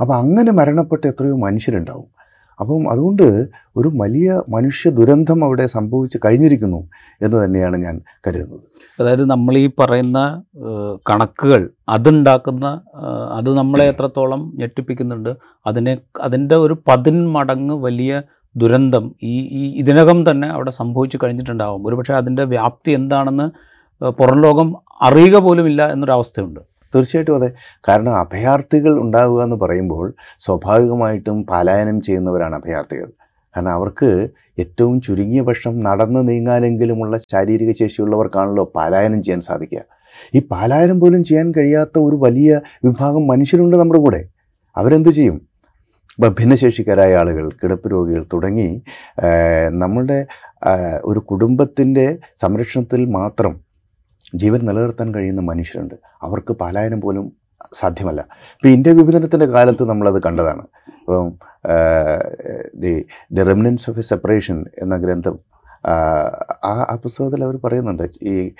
അപ്പോൾ 0.00 0.14
അങ്ങനെ 0.14 0.52
മരണപ്പെട്ട 0.52 1.06
എത്രയോ 1.06 1.36
മനുഷ്യരുണ്ടാവും. 1.36 2.08
അപ്പം 2.60 2.92
അതുകൊണ്ട് 2.92 3.48
ഒരു 3.76 3.88
വലിയ 3.94 4.42
മനുഷ്യ 4.48 4.90
ദുരന്തം 4.90 5.44
അവിടെ 5.44 5.66
സംഭവിച്ച് 5.66 6.18
കഴിഞ്ഞിരിക്കുന്നു 6.24 6.88
എന്ന് 7.22 7.44
തന്നെയാണ് 7.44 7.76
ഞാൻ 7.76 8.00
കരുതുന്നത്. 8.26 8.60
അതായത് 9.00 9.24
നമ്മൾ 9.24 9.58
ഈ 9.58 9.70
പറയുന്ന 9.78 10.42
കണക്കുകൾ 11.10 11.70
അതുണ്ടാക്കുന്ന 11.88 12.80
അത് 13.38 13.56
നമ്മളെ 13.56 13.84
എത്രത്തോളം 13.84 14.52
ഞെട്ടിപ്പിക്കുന്നുണ്ട് 14.56 15.36
അതിനെ 15.66 15.98
അതിന്റെ 16.20 16.56
ഒരു 16.56 16.76
പതിന്മടങ്ങ് 16.88 17.74
വലിയ 17.74 18.22
ദുരന്തം 18.56 19.14
ഈ 19.22 19.34
ഈ 19.50 19.80
ഇതിനകം 19.80 20.30
തന്നെ 20.30 20.48
അവിടെ 20.48 20.70
സംഭവിച്ചു 20.70 21.18
കഴിഞ്ഞിട്ടുണ്ടാകും 21.24 21.86
ഒരുപക്ഷെ 21.86 22.14
അതിന്റെ 22.14 22.44
വ്യാപ്തി 22.44 22.90
എന്താണെന്ന് 22.90 23.69
പുറം 24.08 24.42
ലോകം 24.42 24.76
അറിയുക 25.00 25.38
പോലുമില്ല 25.38 25.92
എന്നൊരവസ്ഥയുണ്ട്. 25.92 26.60
തീർച്ചയായിട്ടും 26.94 27.36
അതെ. 27.36 27.52
കാരണം 27.88 28.16
അഭയാർത്ഥികൾ 28.16 29.00
ഉണ്ടാവുക 29.00 29.42
എന്ന് 29.42 29.56
പറയുമ്പോൾ 29.56 30.14
സ്വാഭാവികമായിട്ടും 30.38 31.46
പലായനം 31.46 32.00
ചെയ്യുന്നവരാണ് 32.00 32.54
അഭയാർത്ഥികൾ. 32.54 33.10
കാരണം 33.56 33.72
അവർക്ക് 33.72 34.28
ഏറ്റവും 34.58 35.00
ചുരുങ്ങിയ 35.00 35.40
പക്ഷം 35.40 35.80
നടന്ന് 35.80 36.28
നീങ്ങാനെങ്കിലുമുള്ള 36.28 37.16
ശാരീരിക 37.16 37.70
ശേഷിയുള്ളവർക്കാണല്ലോ 37.70 38.72
പലായനം 38.76 39.22
ചെയ്യാൻ 39.22 39.40
സാധിക്കുക. 39.40 39.82
ഈ 40.34 40.42
പലായനം 40.50 41.00
പോലും 41.00 41.24
ചെയ്യാൻ 41.24 41.52
കഴിയാത്ത 41.56 41.98
ഒരു 41.98 42.16
വലിയ 42.16 42.60
വിഭാഗം 42.84 43.26
മനുഷ്യരുണ്ട് 43.26 43.76
നമ്മുടെ 43.76 44.00
കൂടെ. 44.00 44.28
അവരെന്ത് 44.76 45.08
ചെയ്യും? 45.08 45.40
ഭിന്നശേഷിക്കാരായ 46.28 47.16
ആളുകൾ 47.16 47.50
കിടപ്പ് 47.50 47.92
രോഗികൾ 47.92 48.24
തുടങ്ങി 48.32 48.82
നമ്മളുടെ 49.68 50.26
ഒരു 51.04 51.18
കുടുംബത്തിന്റെ 51.18 52.18
സംരക്ഷണത്തിൽ 52.36 53.04
മാത്രം 53.06 53.69
ജീവൻ 54.34 54.60
നിലനിർത്താൻ 54.60 55.14
കഴിയുന്ന 55.14 55.40
മനുഷ്യരുണ്ട്. 55.40 55.94
അവർക്ക് 56.22 56.52
പലായനം 56.52 57.00
പോലും 57.00 57.32
സാധ്യമല്ല. 57.74 58.20
ഇപ്പോൾ 58.54 58.68
ഇന്ത്യ 58.68 58.92
വിഭജനത്തിന്റെ 58.92 59.46
കാലത്ത് 59.46 59.88
നമ്മളത് 59.88 60.22
കണ്ടതാണ്. 60.22 60.62
ഇപ്പം 61.00 61.32
the 62.74 63.04
the 63.32 63.42
remnants 63.42 63.90
of 63.90 63.98
a 63.98 64.02
separation 64.02 64.64
എന്ന 64.78 64.96
ഗ്രന്ഥം 64.96 65.38
ആ 65.86 65.92
ആ 66.64 66.96
പുസ്തകത്തിൽ 67.02 67.44
അവർ 67.44 67.58
പറയുന്നുണ്ട്. 67.64 68.02
ഈ 68.22 68.52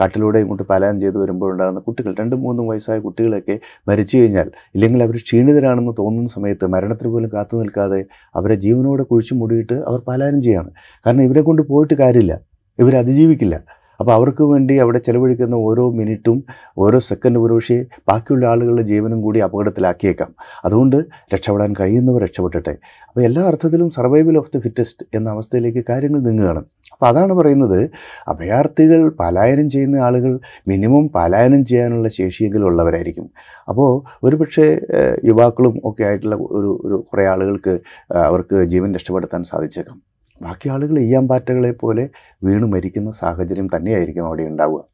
കാട്ടിലൂടെ 0.00 0.38
ഇങ്ങോട്ട് 0.38 0.62
പലായനം 0.62 1.00
ചെയ്തു 1.00 1.18
വരുമ്പോഴുണ്ടാകുന്ന 1.18 1.80
കുട്ടികൾ 1.80 2.14
രണ്ടും 2.20 2.40
മൂന്നും 2.42 2.68
വയസ്സായ 2.68 2.98
കുട്ടികളൊക്കെ 2.98 3.60
മരിച്ചു 3.88 4.18
കഴിഞ്ഞാൽ 4.18 4.50
ഇല്ലെങ്കിൽ 4.74 5.02
അവർ 5.02 5.16
ക്ഷീണിതരാണെന്ന് 5.16 5.92
തോന്നുന്ന 5.98 6.28
സമയത്ത് 6.28 6.66
മരണത്തിന് 6.66 7.08
പോലും 7.08 7.30
കാത്തു 7.34 7.56
നിൽക്കാതെ 7.56 8.04
അവരെ 8.34 8.54
ജീവനോടെ 8.54 9.02
കുഴിച്ചു 9.02 9.34
മുടിയിട്ട് 9.34 9.74
അവർ 9.74 10.02
പലായനം 10.08 10.40
ചെയ്യാണ്. 10.40 10.70
കാരണം 11.06 11.22
ഇവരെ 11.22 11.40
കൊണ്ട് 11.40 11.62
പോയിട്ട് 11.62 11.94
കാര്യമില്ല. 11.94 12.40
ഇവർ 12.78 12.96
അതിജീവിക്കില്ല. 12.96 13.83
അപ്പോൾ 14.00 14.12
അവർക്ക് 14.12 14.42
വേണ്ടി 14.42 14.78
അവിടെ 14.78 14.98
ചെലവഴിക്കുന്ന 14.98 15.54
ഓരോ 15.54 15.90
മിനിറ്റും 15.90 16.44
ഓരോ 16.78 16.98
സെക്കൻഡും 16.98 17.42
ഒരുപക്ഷേ 17.46 17.86
ബാക്കിയുള്ള 18.08 18.46
ആളുകളുടെ 18.46 18.82
ജീവനും 18.82 19.22
കൂടി 19.22 19.40
അപകടത്തിലാക്കിയേക്കാം. 19.40 20.34
അതുകൊണ്ട് 20.64 20.96
രക്ഷപ്പെടാൻ 21.34 21.74
കഴിയുന്നവർ 21.80 22.22
രക്ഷപ്പെട്ടെ 22.22 22.70
അപ്പോൾ 23.08 23.22
എല്ലാ 23.22 23.42
അർത്ഥത്തിലും 23.42 23.90
സർവൈവൽ 23.90 24.38
ഓഫ് 24.38 24.50
ദി 24.56 24.58
ഫിറ്റസ്റ്റ് 24.58 25.06
എന്ന 25.14 25.30
അവസ്ഥയിലേക്ക് 25.30 25.84
കാര്യങ്ങൾ 25.88 26.20
നീങ്ങുകയാണ്. 26.20 26.62
അപ്പോൾ 26.92 27.06
അതാണ് 27.06 27.32
പറയുന്നത് 27.32 27.90
അഭയാർത്ഥികൾ 28.28 29.08
പലായനം 29.20 29.68
ചെയ്യുന്ന 29.70 29.96
ആളുകൾ 29.96 30.40
മിനിമം 30.68 31.10
പലായനം 31.14 31.64
ചെയ്യാനുള്ള 31.64 32.08
ശേഷിയെങ്കിലും 32.08 32.66
ഉള്ളവരായിരിക്കും. 32.66 33.30
അപ്പോൾ 33.68 34.02
ഒരുപക്ഷെ 34.22 34.80
യുവാക്കളും 35.24 35.80
ഒക്കെ 35.84 36.04
ആയിട്ടുള്ള 36.04 36.36
ഒരു 36.36 36.80
ഒരു 36.86 37.06
കുറേ 37.12 37.26
ആളുകൾക്ക് 37.26 37.80
അവർക്ക് 38.10 38.64
ജീവൻ 38.64 38.94
രക്ഷപ്പെടുത്താൻ 38.94 39.44
സാധിച്ചേക്കാം. 39.44 40.13
ബാക്കി 40.42 40.68
ആളുകൾ 40.68 40.98
ഈയാമ്പാറ്റകളെ 40.98 41.70
പോലെ 41.70 42.08
വീണ് 42.44 42.64
മരിക്കുന്ന 42.64 43.10
സാഹചര്യം 43.10 43.66
തന്നെയായിരിക്കും 43.76 44.26
അവിടെ 44.26 44.42
ഉണ്ടാവുക. 44.42 44.84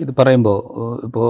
ഇത് 0.00 0.14
പറയുമ്പോൾ 0.18 0.58
ഇപ്പോൾ 1.06 1.28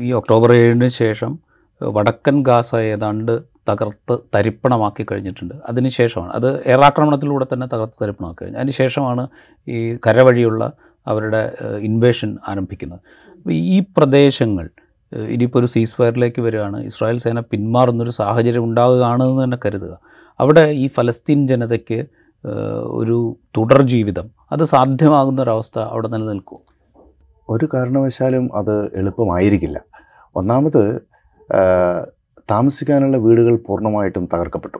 ഈ 0.00 0.12
ഒക്ടോബർ 0.12 0.52
ഏഴിന് 0.52 0.88
ശേഷം 0.88 1.38
വടക്കൻ 1.80 2.42
ഗാസ 2.42 2.74
ഏതാണ്ട് 2.74 3.54
തകർത്ത് 3.68 4.18
തരിപ്പണമാക്കി 4.34 5.06
കഴിഞ്ഞിട്ടുണ്ട്. 5.10 5.54
അതിന് 5.68 5.88
ശേഷമാണ് 5.88 6.32
അത് 6.32 6.62
എയർ 6.66 6.80
ആക്രമണത്തിലൂടെ 6.80 7.46
തന്നെ 7.52 7.66
തകർത്ത് 7.66 8.02
തരിപ്പണമാക്കി 8.02 8.40
കഴിഞ്ഞു. 8.42 8.58
അതിന് 8.58 8.70
ശേഷമാണ് 8.70 9.28
ഈ 9.68 9.96
കരവഴിയുള്ള 10.06 10.72
അവരുടെ 11.06 11.56
ഇൻവേഷൻ 11.80 12.38
ആരംഭിക്കുന്നത്. 12.48 13.00
ഈ 13.48 13.80
പ്രദേശങ്ങൾ 13.96 14.70
ഇനിയിപ്പോൾ 15.12 15.58
ഒരു 15.58 15.66
സീസ് 15.66 15.96
ഫയറിലേക്ക് 15.96 16.40
വരികയാണ് 16.42 16.84
ഇസ്രായേൽ 16.84 17.16
സേന 17.16 17.40
പിന്മാറുന്നൊരു 17.40 18.10
സാഹചര്യം 18.10 18.64
ഉണ്ടാവുകയാണെന്ന് 18.64 19.44
തന്നെ 19.44 19.58
കരുതുക. 19.64 19.98
അവിടെ 20.40 20.64
ഈ 20.70 20.86
ഫലസ്തീൻ 20.88 21.46
ജനതയ്ക്ക് 21.46 22.06
ഒരു 22.98 23.36
തുടർ 23.56 23.82
ജീവിതം. 23.82 24.30
അത് 24.52 24.64
സാധ്യമാകുന്ന 24.64 25.42
ഒരവസ്ഥ 25.42 25.78
അവിടെ 25.78 26.08
നിലനിൽക്കും. 26.08 26.58
ഒരു 27.48 27.68
കാരണവശാലും 27.74 28.56
അത് 28.56 28.96
എളുപ്പമായിരിക്കില്ല. 28.96 29.80
ഒന്നാമത് 30.36 31.00
താമസിക്കാനുള്ള 32.50 33.16
വീടുകൾ 33.16 33.56
പൂർണമായിട്ടും 33.56 34.28
തകർക്കപ്പെട്ടു. 34.34 34.78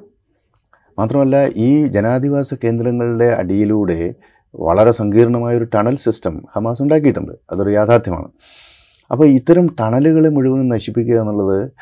മാത്രമല്ല 0.99 1.37
ഈ 1.47 1.87
ജനാധിവാസ 1.87 2.55
കേന്ദ്രങ്ങളുടെ 2.55 3.25
അടിയിലൂടെ 3.25 4.15
വളരെ 4.55 4.93
സങ്കീർണമായൊരു 4.93 5.65
ടണൽ 5.65 5.97
സിസ്റ്റം 5.97 6.45
ഹമാസ് 6.57 6.83
ഉണ്ടാക്കിയിട്ടുണ്ട്. 6.83 7.33
അതൊരു 7.53 7.71
യാഥാർത്ഥ്യമാണ്. 7.71 8.29
അപ്പോൾ 9.11 9.27
ഇത്തരം 9.27 9.67
ടണലുകളെ 9.81 10.29
മുഴുവനും 10.29 10.69
നശിപ്പിക്കുക 10.69 11.17
എന്നുള്ളത് 11.21 11.73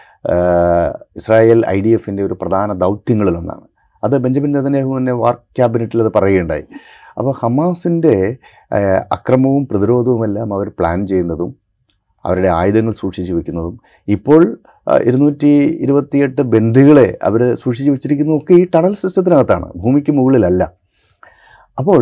ഇസ്രായേൽ 1.16 1.66
ഐ 1.68 1.80
ഡി 1.80 1.88
എഫിന്റെ 1.88 2.22
ഒരു 2.22 2.34
പ്രധാന 2.42 2.72
ദൗത്യങ്ങളിലൊന്നാണ്. 2.72 3.66
അത് 4.04 4.14
ബെഞ്ചമിൻ 4.24 4.52
നെതന്യാഹു 4.56 4.92
തന്നെ 4.98 5.14
വാർ 5.22 5.34
ക്യാബിനറ്റിൽ 5.58 6.02
അത് 6.04 6.10
പറയുകയുണ്ടായി. 6.16 6.64
അപ്പോൾ 7.18 7.34
ഹമാസിന്റെ 7.42 8.14
അക്രമവും 9.16 9.64
പ്രതിരോധവും 9.70 10.22
എല്ലാം 10.28 10.48
അവർ 10.56 10.68
പ്ലാൻ 10.78 11.00
ചെയ്യുന്നതും 11.06 11.50
അവരുടെ 12.24 12.50
ആയുധങ്ങൾ 12.58 12.92
സൂക്ഷിച്ചു 13.00 13.32
വെക്കുന്നതും 13.36 13.74
ഇപ്പോൾ 14.08 14.42
ഇരുന്നൂറ്റി 15.06 15.50
ഇരുപത്തിയെട്ട് 15.84 16.42
ബന്ധികളെ 16.54 17.08
അവർ 17.28 17.42
സൂക്ഷിച്ചു 17.62 17.90
വെച്ചിരിക്കുന്നതും 17.94 18.38
ഒക്കെ 18.40 18.54
ഈ 18.60 18.64
ടണൽ 18.74 18.94
സിസ്റ്റത്തിനകത്താണ് 19.02 19.66
ഭൂമിക്ക് 19.82 20.12
മുകളിലല്ല. 20.18 20.62
അപ്പോൾ 21.78 22.00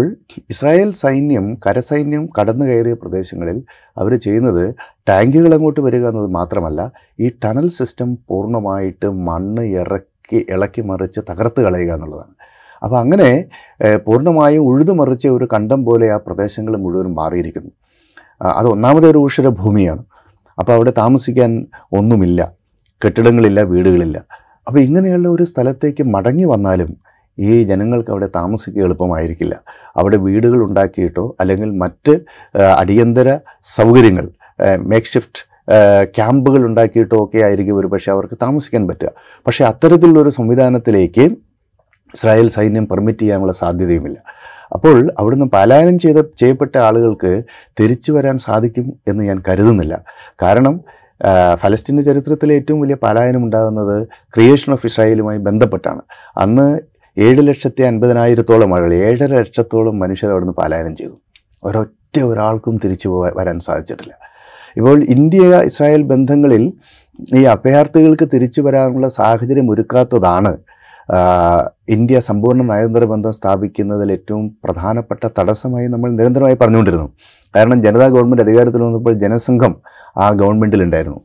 ഇസ്രായേൽ 0.53 0.91
സൈന്യം 1.01 1.45
കരസൈന്യം 1.65 2.23
കടന്നു 2.37 2.65
കയറിയ 2.67 2.95
പ്രദേശങ്ങളിൽ 3.03 3.59
അവർ 4.01 4.13
ചെയ്യുന്നത് 4.25 4.65
ടാങ്കുകൾ 5.09 5.53
അങ്ങോട്ട് 5.57 5.81
വരിക 5.81 6.07
എന്നത് 6.09 6.31
മാത്രമല്ല 6.39 6.81
ഈ 7.25 7.29
ടണൽ 7.45 7.69
സിസ്റ്റം 7.79 8.11
പൂർണമായിട്ട് 8.29 9.11
മണ്ണ് 9.29 9.65
ഇറക്കി 9.83 10.10
ഇളക്കി 10.31 10.55
ഇളക്കി 10.55 10.83
മറിച്ച് 10.91 11.21
തകർത്ത് 11.31 11.61
കളയുക 11.67 11.93
എന്നുള്ളതാണ്. 11.95 12.33
അപ്പോൾ 12.83 12.99
അങ്ങനെ 12.99 13.29
പൂർണമായും 14.07 14.63
ഉഴുതുമറിച്ച 14.71 15.27
ഒരു 15.29 15.47
കണ്ടം 15.53 15.85
പോലെ 15.85 16.07
ആ 16.15 16.17
പ്രദേശങ്ങൾ 16.27 16.77
മുഴുവനും 16.77 17.15
മാറിയിരിക്കുന്നു. 17.15 17.71
അത് 18.59 18.67
ഒന്നാമത്തെ 18.67 19.09
ഒരു 19.11 19.19
ഊഷര 19.19 19.49
ഭൂമിയാണ് 19.49 20.03
അപ്പോൾ 20.59 20.73
അവിടെ 20.73 20.93
താമസിക്കാൻ 20.99 21.51
ഒന്നുമില്ല. 21.99 22.41
കെട്ടിടങ്ങളില്ല 23.05 23.61
വീടുകളില്ല. 23.63 24.19
അപ്പോൾ 24.67 24.81
ഇങ്ങനെയുള്ള 24.81 25.29
ഒരു 25.29 25.45
സ്ഥലത്തേക്ക് 25.51 26.03
മടങ്ങി 26.15 26.45
വന്നാലും 26.45 26.91
ഈ 27.39 27.63
ജനങ്ങൾക്ക് 27.65 28.11
അവിടെ 28.11 28.29
താമസിക്കുക 28.37 28.83
എളുപ്പമായിരിക്കില്ല. 28.83 29.55
അവിടെ 29.97 30.17
വീടുകൾ 30.17 30.59
ഉണ്ടാക്കിയിട്ടോ 30.69 31.37
അല്ലെങ്കിൽ 31.41 31.71
മറ്റ് 31.83 32.15
അടിയന്തര 32.83 33.39
സൗകര്യങ്ങൾ 33.77 34.29
മേക്ക് 34.91 35.07
ഷിഫ്റ്റ് 35.07 35.50
ക്യാമ്പുകൾ 36.05 36.67
ഉണ്ടാക്കിയിട്ടോ 36.67 37.25
ഒക്കെ 37.25 37.39
ആയിരിക്കും 37.39 37.79
ഒരു 37.79 37.87
പക്ഷേ 37.87 38.13
അവർക്ക് 38.13 38.39
താമസിക്കാൻ 38.43 38.89
പറ്റുക. 38.89 39.11
പക്ഷേ 39.47 39.65
അത്തരത്തിലുള്ളൊരു 39.65 40.29
സംവിധാനത്തിലേക്ക് 40.29 41.31
ഇസ്രായേൽ 42.15 42.49
സൈന്യം 42.49 42.89
പെർമിറ്റ് 42.89 43.19
ചെയ്യാനുള്ള 43.19 43.53
സാധ്യതയുമില്ല. 43.53 44.19
അപ്പോൾ 44.73 45.13
അവിടുന്ന് 45.19 45.47
പലായനം 45.47 45.99
ചെയ്ത 45.99 46.17
ചെയ്യപ്പെട്ട 46.17 46.79
ആളുകൾക്ക് 46.79 47.43
തിരിച്ചു 47.81 48.13
വരാൻ 48.13 48.39
സാധിക്കും 48.39 48.93
എന്ന് 49.09 49.25
ഞാൻ 49.25 49.43
കരുതുന്നില്ല. 49.49 50.05
കാരണം 50.43 50.81
ഫലസ്റ്റീന്റെ 51.55 52.03
ചരിത്രത്തിലെ 52.03 52.55
ഏറ്റവും 52.55 52.81
വലിയ 52.81 52.97
പലായനം 53.03 53.45
ഉണ്ടാകുന്നത് 53.45 54.09
ക്രിയേഷൻ 54.35 54.73
ഓഫ് 54.73 54.87
ഇസ്രായേലുമായി 54.87 55.39
ബന്ധപ്പെട്ടാണ്. 55.39 56.03
അന്ന് 56.37 56.81
ഏഴ് 57.19 57.49
ലക്ഷത്തി 57.49 57.83
അൻപതിനായിരത്തോളം 57.83 58.75
ആളുകൾ 58.75 58.95
ഏഴര 58.95 59.25
ലക്ഷത്തോളം 59.25 59.99
മനുഷ്യർ 59.99 60.31
അവിടുന്ന് 60.31 60.55
പലായനം 60.59 60.97
ചെയ്തു. 60.97 61.21
ഒരൊറ്റ 61.65 62.21
ഒരാൾക്കും 62.21 62.77
തിരിച്ചു 62.85 63.09
വരാൻ 63.37 63.59
സാധിച്ചിട്ടില്ല. 63.59 64.30
ഇപ്പോൾ 64.77 65.05
ഇന്ത്യ 65.05 65.61
ഇസ്രായേൽ 65.61 66.03
ബന്ധങ്ങളിൽ 66.03 66.65
ഈ 67.39 67.45
അഭയാർത്ഥികൾക്ക് 67.45 68.27
തിരിച്ചു 68.35 68.61
വരാനുള്ള 68.61 69.09
സാഹചര്യം 69.09 69.71
ഒരുക്കാത്തതാണ് 69.71 70.53
ഇന്ത്യ 71.89 72.19
സമ്പൂർണ 72.21 72.63
നയതന്ത്ര 72.63 73.05
ബന്ധം 73.05 73.33
സ്ഥാപിക്കുന്നതിൽ 73.33 74.13
ഏറ്റവും 74.13 74.45
പ്രധാനപ്പെട്ട 74.65 75.23
തടസ്സമായി 75.39 75.87
നമ്മൾ 75.87 76.11
നിരന്തരമായി 76.11 76.57
പറഞ്ഞുകൊണ്ടിരുന്നു. 76.61 77.07
കാരണം 77.57 77.79
ജനതാ 77.83 78.07
ഗവൺമെന്റ് 78.07 78.43
അധികാരത്തിൽ 78.43 78.83
വന്നപ്പോൾ 78.83 79.15
ജനസംഘം 79.15 79.73
ആ 80.17 80.27
ഗവൺമെന്റിലുണ്ടായിരുന്നു 80.33 81.21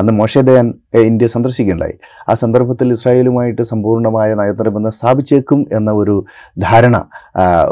അന്ന് 0.00 0.12
മോശദയാൻ 0.12 0.66
ഇന്ത്യ 0.94 1.26
സന്ദർശിക്കുകയുണ്ടായി. 1.26 1.96
ആ 2.28 2.34
സന്ദർഭത്തിൽ 2.34 2.92
ഇസ്രായേലുമായിട്ട് 2.92 3.62
സമ്പൂർണമായ 3.62 4.34
നയതന്ത്ര 4.34 4.68
ബന്ധം 4.68 4.92
സ്ഥാപിച്ചേക്കും 4.92 5.62
എന്ന 5.72 5.92
ഒരു 5.92 6.16
ധാരണ 6.58 6.96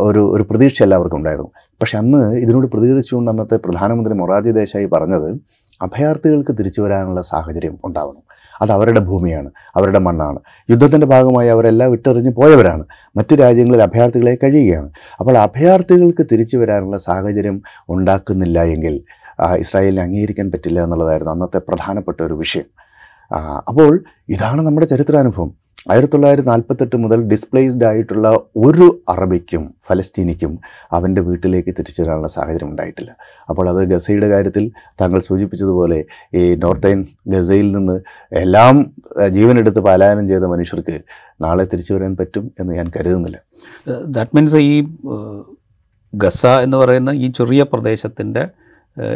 ഒരു 0.08 0.22
ഒരു 0.34 0.46
പ്രതീക്ഷ 0.50 0.82
എല്ലാവർക്കും 0.82 1.18
ഉണ്ടായിരുന്നു. 1.18 1.50
പക്ഷെ 1.82 1.98
അന്ന് 1.98 2.22
ഇതിനോട് 2.44 2.66
പ്രതികരിച്ചുകൊണ്ട് 2.66 3.30
അന്നത്തെ 3.30 3.56
പ്രധാനമന്ത്രി 3.56 4.14
മൊറാർജി 4.14 4.50
ദേശായി 4.50 4.84
പറഞ്ഞത് 4.84 5.28
അഭയാർത്ഥികൾക്ക് 5.82 6.52
തിരിച്ചു 6.58 6.80
വരാനുള്ള 6.80 7.20
സാഹചര്യം 7.22 7.78
ഉണ്ടാവണം. 7.84 8.22
അത് 8.62 8.70
അവരുടെ 8.72 9.00
ഭൂമിയാണ് 9.00 9.50
അവരുടെ 9.76 9.98
മണ്ണാണ്. 9.98 10.38
യുദ്ധത്തിന്റെ 10.70 11.06
ഭാഗമായി 11.06 11.48
അവരെല്ലാം 11.48 11.90
വിട്ടെറിഞ്ഞ് 11.90 12.32
പോയവരാണ്. 12.32 12.84
മറ്റു 13.16 13.34
രാജ്യങ്ങളിൽ 13.34 13.82
അഭയാർത്ഥികളെ 13.82 14.38
കഴിയുകയാണ്. 14.44 14.90
അപ്പോൾ 15.20 15.38
അഭയാർത്ഥികൾക്ക് 15.38 16.26
തിരിച്ചു 16.32 16.56
വരാനുള്ള 16.56 16.98
സാഹചര്യം 16.98 17.62
ഉണ്ടാക്കുന്നില്ല 17.88 18.62
എങ്കിൽ 18.64 18.96
ഇസ്രായേലിനെ 19.58 20.02
അംഗീകരിക്കാൻ 20.02 20.50
പറ്റില്ല 20.50 20.84
എന്നുള്ളതായിരുന്നു 20.84 21.32
അന്നത്തെ 21.32 21.58
പ്രധാനപ്പെട്ട 21.58 22.22
ഒരു 22.22 22.34
വിഷയം. 22.34 22.64
അപ്പോൾ 23.68 24.04
ഇതാണ് 24.28 24.62
നമ്മുടെ 24.62 24.86
ചരിത്രാനുഭവം. 24.86 25.68
ആയിരത്തി 25.90 26.12
തൊള്ളായിരത്തി 26.12 26.48
നാൽപ്പത്തെട്ട് 26.48 26.96
മുതൽ 26.96 27.22
ഡിസ്പ്ലേസ്ഡ് 27.22 27.84
ആയിട്ടുള്ള 27.84 28.28
ഒരു 28.56 29.02
അറബിക്കും 29.08 29.74
ഫലസ്തീനിക്കും 29.88 30.58
അവന്റെ 30.92 31.20
വീട്ടിലേക്ക് 31.20 31.68
തിരിച്ചു 31.68 32.02
വരാനുള്ള 32.02 32.28
സാഹചര്യം 32.28 32.70
ഉണ്ടായിട്ടില്ല. 32.70 33.16
അപ്പോൾ 33.48 33.68
അത് 33.68 33.84
ഗസയുടെ 33.84 34.28
കാര്യത്തിൽ 34.28 34.70
താങ്കൾ 35.00 35.20
സൂചിപ്പിച്ചതുപോലെ 35.20 36.04
ഈ 36.34 36.54
നോർത്തേൺ 36.54 37.06
ഗസയിൽ 37.26 37.72
നിന്ന് 37.72 38.00
എല്ലാം 38.32 38.94
ജീവനെടുത്ത് 39.28 39.80
പലായനം 39.80 40.28
ചെയ്ത 40.28 40.42
മനുഷ്യർക്ക് 40.42 41.00
നാളെ 41.40 41.64
തിരിച്ചു 41.64 41.94
വരാൻ 41.94 42.16
പറ്റും 42.16 42.52
എന്ന് 42.60 42.74
ഞാൻ 42.74 42.90
കരുതുന്നില്ല. 43.00 43.38
ദാറ്റ് 44.06 44.36
മീൻസ് 44.36 44.56
ഈ 44.56 44.88
ഗസ 46.14 46.46
എന്ന് 46.46 46.76
പറയുന്ന 46.76 47.10
ഈ 47.10 47.28
ചെറിയ 47.30 47.62
പ്രദേശത്തിന്റെ 47.62 48.48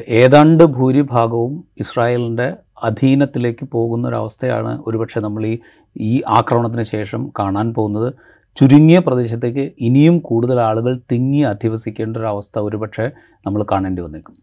ഏതാണ്ട് 0.08 0.64
ഭൂരിഭാഗവും 0.64 1.64
ഇസ്രായേലിന്റെ 1.78 2.56
അധീനത്തിലേക്ക് 2.82 3.64
പോകുന്ന 3.64 4.08
ഒരവസ്ഥയാണ് 4.08 4.82
ഒരുപക്ഷെ 4.86 5.20
നമ്മൾ 5.20 5.46
ഈ 5.46 5.58
ഈ 5.96 6.22
ആക്രമണത്തിന് 6.28 6.82
ശേഷം 6.82 7.32
കാണാൻ 7.38 7.74
പോകുന്നത്. 7.74 8.14
ചുരുങ്ങിയ 8.60 8.98
പ്രദേശത്തേക്ക് 8.98 9.72
ഇനിയും 9.80 10.18
കൂടുതൽ 10.18 10.60
ആളുകൾ 10.60 11.00
തിങ്ങി 11.12 11.42
അധിവസിക്കേണ്ട 11.42 12.16
ഒരു 12.16 12.26
അവസ്ഥ 12.26 12.58
ഒരുപക്ഷെ 12.58 13.06
നമ്മൾ 13.46 13.64
കാണേണ്ടി 13.72 14.02
വന്നേക്കും. 14.02 14.34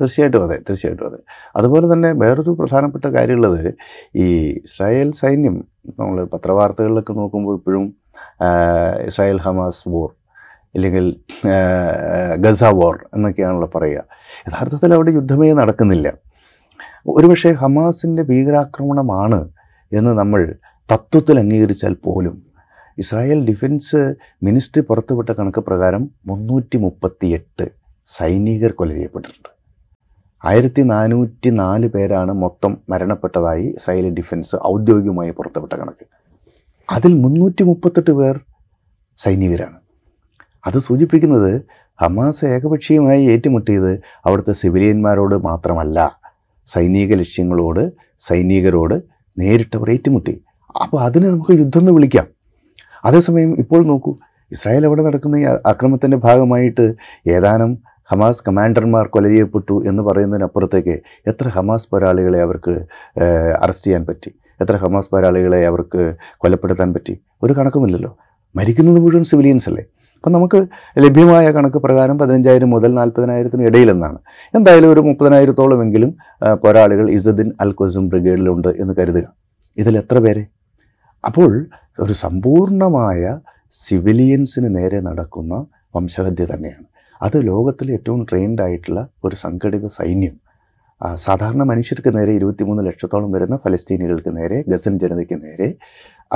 തീർച്ചയായിട്ടും 0.00 0.42
അതെ 0.42 0.56
തീർച്ചയായിട്ടും 0.56 1.06
അതെ. 1.06 1.18
അതുപോലെ 1.56 1.92
തന്നെ 1.92 2.12
വേറൊരു 2.12 2.50
പ്രധാനപ്പെട്ട 2.50 3.06
കാര്യമുള്ളത് 3.06 3.74
ഈ 4.16 4.26
ഇസ്രായേൽ 4.64 5.10
സൈന്യം 5.10 5.64
നമ്മൾ 6.00 6.24
പത്രവാർത്തകളിലൊക്കെ 6.24 7.12
നോക്കുമ്പോൾ 7.12 7.56
ഇപ്പോഴും 7.56 7.94
ഇസ്രായേൽ 9.06 9.36
ഹമാസ് 9.36 9.88
വോർ 9.88 10.10
ഇല്ലെങ്കിൽ 10.76 11.06
ഗസ 12.44 12.62
വോർ 12.78 12.96
എന്നൊക്കെയാണല്ലോ 13.16 13.68
പറയുക. 13.74 14.02
യഥാർത്ഥത്തിൽ 14.48 14.90
അവിടെ 14.96 15.10
യുദ്ധമേ 15.18 15.48
നടക്കുന്നില്ല. 15.60 16.08
ഒരുപക്ഷെ 17.14 17.52
ഹമാസിന്റെ 17.62 18.22
ഭീകരാക്രമണമാണ് 18.30 19.40
എന്ന് 19.92 20.12
നമ്മൾ 20.20 20.42
തത്വത്തിൽ 20.92 21.36
അംഗീകരിച്ചാൽ 21.42 21.94
പോലും 22.06 22.36
ഇസ്രായേൽ 23.02 23.40
ഡിഫൻസ് 23.48 24.00
മിനിസ്ട്രി 24.46 24.82
പുറത്തുവിട്ട 24.88 25.30
കണക്ക് 25.38 25.62
പ്രകാരം 25.68 26.02
മുന്നൂറ്റി 26.30 26.76
മുപ്പത്തിയെട്ട് 26.84 27.64
സൈനികർ 28.16 28.72
കൊല 28.78 28.90
ചെയ്യപ്പെട്ടിട്ടുണ്ട്. 28.96 29.50
ആയിരത്തി 30.44 30.82
നാനൂറ്റി 30.92 31.50
നാല് 31.60 31.86
പേരാണ് 31.94 32.32
മൊത്തം 32.44 32.72
മരണപ്പെട്ടതായി 32.92 33.66
ഇസ്രായേലി 33.78 34.12
ഡിഫൻസ് 34.18 34.56
ഔദ്യോഗികമായി 34.72 35.32
പുറത്തുവിട്ട 35.38 35.74
കണക്ക്. 35.80 36.06
അതിൽ 36.96 37.12
മുന്നൂറ്റി 37.24 37.62
മുപ്പത്തെട്ട് 37.70 38.12
പേർ 38.20 38.36
സൈനികരാണ്. 39.24 39.78
അത് 40.66 40.78
സൂചിപ്പിക്കുന്നത് 40.78 41.52
ഹമാസ് 42.02 42.44
ഏകപക്ഷീയമായി 42.44 43.22
ഏറ്റുമുട്ടിയത് 43.24 43.92
അവിടുത്തെ 44.26 44.52
സിവിലിയന്മാരോട് 44.52 45.34
മാത്രമല്ല. 45.34 45.98
സൈനിക 46.66 47.14
ലക്ഷ്യങ്ങളോട് 47.14 47.92
സൈനികരോട് 48.18 48.94
നേരിട്ടവർ 49.38 49.90
ഏറ്റുമുട്ടി. 49.90 50.34
അപ്പോൾ 50.82 51.00
അതിനെ 51.00 51.30
നമുക്ക് 51.30 51.52
യുദ്ധം 51.58 51.80
എന്ന് 51.80 51.92
വിളിക്കാം. 51.92 52.26
അതേസമയം 53.04 53.56
ഇപ്പോൾ 53.58 53.86
നോക്കൂ 53.86 54.16
ഇസ്രായേൽ 54.52 54.86
അവിടെ 54.86 55.02
നടക്കുന്ന 55.02 55.36
ഈ 55.36 55.44
അക്രമത്തിന്റെ 55.66 56.16
ഭാഗമായിട്ട് 56.16 56.94
ഏതാനും 57.26 57.78
ഹമാസ് 58.10 58.42
കമാൻഡർമാർ 58.48 59.06
കൊല 59.06 59.28
ചെയ്യപ്പെട്ടു 59.28 59.82
എന്ന് 59.88 60.02
പറയുന്നതിനപ്പുറത്തേക്ക് 60.02 60.94
എത്ര 61.26 61.48
ഹമാസ് 61.48 61.88
പോരാളികളെ 61.92 62.40
അവർക്ക് 62.42 62.74
അറസ്റ്റ് 63.62 63.86
ചെയ്യാൻ 63.86 64.06
പറ്റി? 64.06 64.30
എത്ര 64.60 64.76
ഹമാസ് 64.76 65.10
പോരാളികളെ 65.10 65.66
അവർക്ക് 65.66 66.14
കൊലപ്പെടുത്താൻ 66.36 66.94
പറ്റി? 66.94 67.14
ഒരു 67.42 67.52
കണക്കുമില്ലല്ലോ. 67.52 68.18
മരിക്കുന്നത് 68.56 68.98
മുഴുവൻ 68.98 69.24
സിവിലിയൻസ് 69.24 69.68
അല്ലേ 69.68 69.84
അപ്പം 70.16 70.32
നമുക്ക് 70.32 70.60
ലഭ്യമായ 71.04 71.46
കണക്ക് 71.56 71.78
പ്രകാരം 71.86 72.18
പതിനഞ്ചായിരം 72.18 72.70
മുതൽ 72.70 72.94
നാൽപ്പതിനായിരത്തിന് 72.94 73.64
ഇടയിലെന്നാണ്. 73.68 74.18
എന്തായാലും 74.56 74.90
ഒരു 74.92 75.02
മുപ്പതിനായിരത്തോളമെങ്കിലും 75.08 76.10
പോരാളികൾ 76.64 77.10
ഇസദിൻ 77.10 77.50
അൽ 77.60 77.72
കൊസും 77.72 78.08
ബ്രിഗേഡിലുണ്ട് 78.08 78.68
എന്ന് 78.68 78.94
കരുതുക. 79.00 79.26
ഇതിൽ 79.76 79.96
എത്ര 80.02 80.18
പേരെ? 80.18 80.44
അപ്പോൾ 81.24 81.52
ഒരു 82.04 82.12
സമ്പൂർണമായ 82.24 83.22
സിവിലിയൻസിന് 83.72 84.68
നേരെ 84.76 85.00
നടക്കുന്ന 85.00 85.54
വംശഹത്യ 85.96 86.44
തന്നെയാണ്. 86.54 86.86
അത് 87.22 87.36
ലോകത്തിലെ 87.46 87.92
ഏറ്റവും 87.98 88.20
ട്രെയിൻഡ് 88.30 88.62
ആയിട്ടുള്ള 88.62 89.00
ഒരു 89.24 89.36
സംഘടിത 89.36 89.86
സൈന്യം. 89.98 90.34
സാധാരണ 91.14 91.62
മനുഷ്യർക്ക് 91.62 92.10
നേരെ 92.16 92.32
ഇരുപത്തിമൂന്ന് 92.38 92.82
ലക്ഷത്തോളം 92.86 93.30
വരുന്ന 93.36 93.56
ഫലസ്തീനികൾക്ക് 93.64 94.30
നേരെ 94.36 94.58
ഗസൻ 94.72 94.94
ജനതയ്ക്ക് 94.98 95.36
നേരെ 95.44 95.68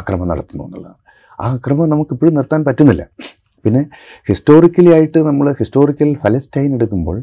അക്രമം 0.00 0.28
നടത്തുന്നു 0.28 0.64
എന്നുള്ളതാണ്. 0.64 0.98
ആ 1.42 1.46
അക്രമം 1.56 1.88
നമുക്കിപ്പോഴും 1.90 2.34
നിർത്താൻ 2.38 2.64
പറ്റുന്നില്ല. 2.64 3.04
പിന്നെ 3.64 3.82
ഹിസ്റ്റോറിക്കലി 4.28 4.92
ആയിട്ട് 4.96 5.20
നമ്മൾ 5.28 5.46
ഹിസ്റ്റോറിക്കൽ 5.60 6.10
ഫലസ്റ്റൈൻ 6.24 6.70
എടുക്കുമ്പോൾ 6.78 7.18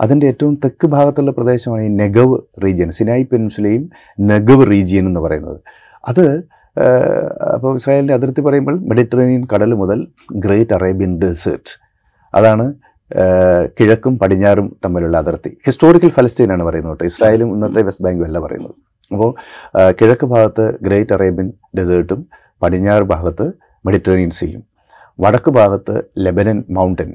അതിന്റെ 0.00 0.26
ഏറ്റവും 0.30 0.54
തെക്ക് 0.64 0.86
ഭാഗത്തുള്ള 0.94 1.30
പ്രദേശമാണ് 1.30 1.82
ഈ 1.82 1.90
നെഗവ് 2.02 2.36
റീജിയൻ 2.64 2.90
സിനായി 2.98 3.24
പെൻസുലയും 3.32 3.84
നെഗവ് 4.30 4.64
റീജിയൻ 4.72 5.06
എന്ന് 5.10 5.20
പറയുന്നത്. 5.26 5.60
അത് 6.10 6.26
അപ്പോൾ 7.54 7.76
ഇസ്രായേലിന്റെ 7.78 8.14
അതിർത്തി 8.14 8.40
പറയുമ്പോൾ 8.46 8.74
മെഡിറ്ററേനിയൻ 8.88 9.44
കടൽ 9.52 9.70
മുതൽ 9.82 10.00
ഗ്രേറ്റ് 10.44 10.74
അറേബ്യൻ 10.78 11.12
ഡെസേർട്ട്. 11.22 11.72
അതാണ് 12.34 12.66
കിഴക്കും 13.78 14.14
പടിഞ്ഞാറും 14.18 14.66
തമ്മിലുള്ള 14.84 15.16
അതിർത്തി. 15.24 15.50
ഹിസ്റ്റോറിക്കൽ 15.66 16.10
ഫലസ്തീനാണ് 16.16 16.62
പറയുന്നത് 16.68 16.92
കേട്ടോ. 16.92 17.04
ഇസ്രായേലും 17.10 17.48
ഇന്നത്തെ 17.54 17.82
വെസ്റ്റ് 17.88 18.04
ബാങ്കും 18.04 18.26
അല്ല 18.28 18.38
പറയുന്നത്. 18.46 18.74
അപ്പോൾ 19.12 19.30
കിഴക്ക് 19.98 20.26
ഭാഗത്ത് 20.34 20.64
ഗ്രേറ്റ് 20.86 21.14
അറേബ്യൻ 21.16 21.48
ഡെസേർട്ടും 21.78 22.20
പടിഞ്ഞാറ് 22.62 23.04
ഭാഗത്ത് 23.14 23.46
മെഡിറ്ററേനിയൻ 23.86 24.32
സീയും. 24.38 24.62
വടക്ക് 25.18 25.50
ഭാഗത്ത് 25.50 26.02
ലെബനൻ 26.18 26.64
മൗണ്ടൻ 26.70 27.14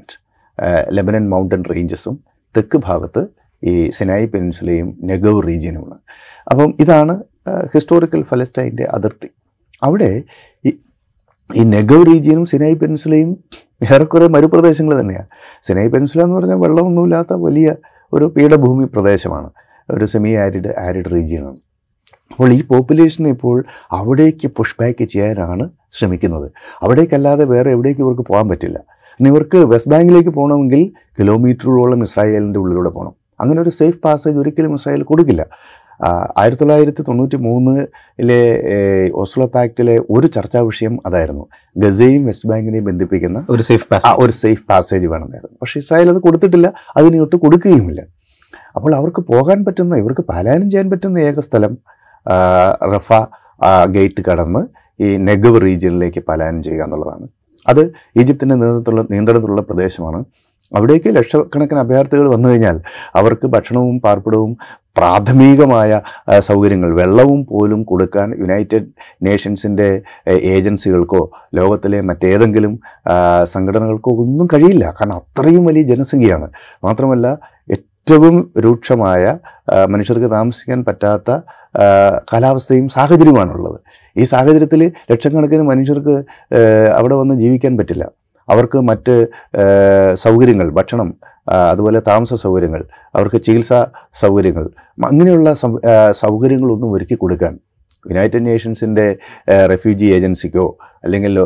ലെബനൻ 0.90 1.30
മൗണ്ടൻ 1.30 1.62
റേഞ്ചസും 1.74 2.24
തെക്ക് 2.56 2.78
ഭാഗത്ത് 2.78 3.26
ഈ 3.64 3.90
സിനായി 3.90 4.26
പെനിൻസുലയും 4.26 4.98
നെഗവ് 5.04 5.48
റീജിയനുമാണ്. 5.48 5.98
അപ്പം 6.50 6.74
ഇതാണ് 6.80 7.22
ഹിസ്റ്റോറിക്കൽ 7.74 8.22
ഫലസ്റ്റൈന്റെ 8.22 8.84
അതിർത്തി. 8.84 9.28
അവിടെ 9.82 10.22
ഈ 11.56 11.62
നെഗവ് 11.62 12.06
റീജിയനും 12.06 12.44
സിനായി 12.44 12.74
പെനിൻസുലയും 12.74 13.44
ഏറെക്കുറെ 13.94 14.28
മരുപ്രദേശങ്ങൾ 14.28 15.00
തന്നെയാണ്. 15.00 15.26
സിനായി 15.62 15.88
പെനിൻസുല 15.88 16.22
എന്ന് 16.22 16.36
പറഞ്ഞാൽ 16.36 16.56
വെള്ളമൊന്നുമില്ലാത്ത 16.56 17.32
വലിയ 17.32 17.74
ഒരു 18.12 18.24
പീഠഭൂമി 18.24 18.84
പ്രദേശമാണ്. 18.84 19.50
ഒരു 19.90 20.04
സെമി 20.04 20.30
ആരിഡ് 20.30 20.74
ആരിഡ് 20.78 21.10
റീജിയനാണ്. 21.12 21.56
അപ്പോൾ 22.32 22.50
ഈ 22.52 22.60
പോപ്പുലേഷൻ 22.70 23.28
ഇപ്പോൾ 23.28 23.64
അവിടേക്ക് 23.98 24.48
പുഷ് 24.56 24.76
ബാക്ക് 24.80 25.04
ചെയ്യാനാണ് 25.12 25.64
ശ്രമിക്കുന്നത്. 25.98 26.46
അവിടേക്കല്ലാതെ 26.84 27.44
വേറെ 27.54 27.70
എവിടേക്ക് 27.76 28.00
ഇവർക്ക് 28.00 28.24
പോകാൻ 28.30 28.46
പറ്റില്ല. 28.52 28.78
ഇവർക്ക് 29.20 29.58
വെസ്റ്റ് 29.72 29.90
ബാങ്കിലേക്ക് 29.92 30.32
പോകണമെങ്കിൽ 30.38 30.82
കിലോമീറ്ററുകളോളം 31.18 32.02
ഇസ്രായേലിന്റെ 32.02 32.58
ഉള്ളിലൂടെ 32.62 32.90
പോകണം. 32.96 33.14
അങ്ങനെ 33.40 33.60
ഒരു 33.64 33.72
സേഫ് 33.78 33.98
പാസേജ് 34.04 34.36
ഒരിക്കലും 34.42 34.74
ഇസ്രായേൽ 34.74 35.02
കൊടുക്കില്ല. 35.02 35.44
ആയിരത്തി 36.40 36.62
തൊള്ളായിരത്തി 36.62 37.02
തൊണ്ണൂറ്റി 37.08 37.36
മൂന്നിലെ 37.36 38.38
ഓസ്ലോ 39.22 39.46
പാക്റ്റിലെ 39.56 39.94
ഒരു 40.10 40.26
ചർച്ചാ 40.26 40.60
വിഷയം 40.60 40.94
അതായിരുന്നു. 41.06 41.44
ഗസയും 41.82 42.24
വെസ്റ്റ് 42.28 42.48
ബാങ്കിനെയും 42.48 42.84
ബന്ധിപ്പിക്കുന്ന 42.88 43.44
ഒരു 43.48 43.62
സേഫ് 43.62 43.86
ആ 43.86 43.88
പാസ് 43.92 44.10
ഒരു 44.24 44.32
സേഫ് 44.32 44.64
പാസേജ് 44.70 45.06
വേണമെന്നായിരുന്നു 45.06 45.56
പക്ഷേ 45.62 45.78
ഇസ്രായേൽ 45.84 46.10
അത് 46.14 46.20
കൊടുത്തിട്ടില്ല. 46.26 46.72
അതിനൊട്ട് 46.96 47.36
കൊടുക്കുകയുമില്ല. 47.36 48.02
അപ്പോൾ 48.76 48.94
അവർക്ക് 48.94 49.20
പോകാൻ 49.32 49.64
പറ്റുന്ന 49.64 49.96
ഇവർക്ക് 49.96 50.24
പലായനം 50.30 50.70
ചെയ്യാൻ 50.70 50.90
പറ്റുന്ന 50.90 51.18
ഏക 51.18 51.40
സ്ഥലം 51.40 51.72
റഫ 52.94 53.12
ഗേറ്റ് 53.90 54.22
കടന്ന് 54.30 54.62
ഈ 55.00 55.16
നെഗവ് 55.16 55.60
റീജിയനിലേക്ക് 55.62 56.20
പലായനം 56.28 56.62
ചെയ്യുക 56.62 56.84
എന്നുള്ളതാണ്. 56.84 57.26
അത് 57.68 57.82
ഈജിപ്തിന്റെ 58.20 58.54
നിയന്ത്രണത്തിലുള്ള 58.54 59.06
നിയന്ത്രണത്തിലുള്ള 59.10 59.62
പ്രദേശമാണ്. 59.62 60.24
അവിടേക്ക് 60.76 61.16
ലക്ഷക്കണക്കിന് 61.16 61.80
അഭയാർത്ഥികൾ 61.80 62.28
വന്നു 62.34 62.48
കഴിഞ്ഞാൽ 62.48 62.80
അവർക്ക് 63.14 63.46
ഭക്ഷണവും 63.46 64.00
പാർപ്പിടവും 64.00 64.56
പ്രാഥമികമായ 64.96 66.00
സൗകര്യങ്ങൾ 66.38 66.96
വെള്ളവും 66.96 67.46
പോലും 67.50 67.84
കൊടുക്കാൻ 67.84 68.34
യുണൈറ്റഡ് 68.38 68.86
നേഷൻസിന്റെ 69.22 70.02
ഏജൻസികൾക്കോ 70.30 71.30
ലോകത്തിലെ 71.54 72.00
മറ്റേതെങ്കിലും 72.00 72.80
സംഘടനകൾക്കോ 73.44 74.12
ഒന്നും 74.24 74.48
കഴിയില്ല. 74.52 74.84
കാരണം 75.00 75.16
അത്രയും 75.16 75.64
വലിയ 75.64 75.82
ജനസംഖ്യയാണ്. 75.82 76.48
മാത്രമല്ല 76.84 77.38
ഏറ്റവും 78.06 78.36
രൂക്ഷമായ 78.58 79.24
മനുഷ്യർക്ക് 79.88 80.28
താമസിക്കാൻ 80.30 80.78
പറ്റാത്ത 80.84 81.30
കാലാവസ്ഥയും 82.32 82.86
സാഹചര്യമാണുള്ളത് 82.88 83.76
ഈ 84.16 84.24
സാഹചര്യത്തിൽ 84.24 84.80
ലക്ഷക്കണക്കിന് 85.10 85.64
മനുഷ്യർക്ക് 85.68 86.14
അവിടെ 86.98 87.14
വന്ന് 87.14 87.34
ജീവിക്കാൻ 87.34 87.72
പറ്റില്ല. 87.78 88.04
അവർക്ക് 88.48 88.78
മറ്റ് 88.90 89.14
സൗകര്യങ്ങൾ 90.14 90.68
ഭക്ഷണം 90.70 91.08
അതുപോലെ 91.72 92.00
താമസ 92.08 92.34
സൗകര്യങ്ങൾ 92.44 92.82
അവർക്ക് 93.14 93.38
ചികിത്സാ 93.42 93.80
സൗകര്യങ്ങൾ 94.22 94.64
അങ്ങനെയുള്ള 95.10 95.54
സൗകര്യങ്ങളൊന്നും 96.22 96.90
ഒരുക്കി 96.92 97.18
കൊടുക്കാൻ 97.20 97.54
യുണൈറ്റഡ് 98.10 98.46
നേഷൻസിന്റെ 98.46 99.16
റെഫ്യൂജി 99.48 100.04
ഏജൻസിക്കോ 100.04 100.78
അല്ലെങ്കിൽ 101.04 101.38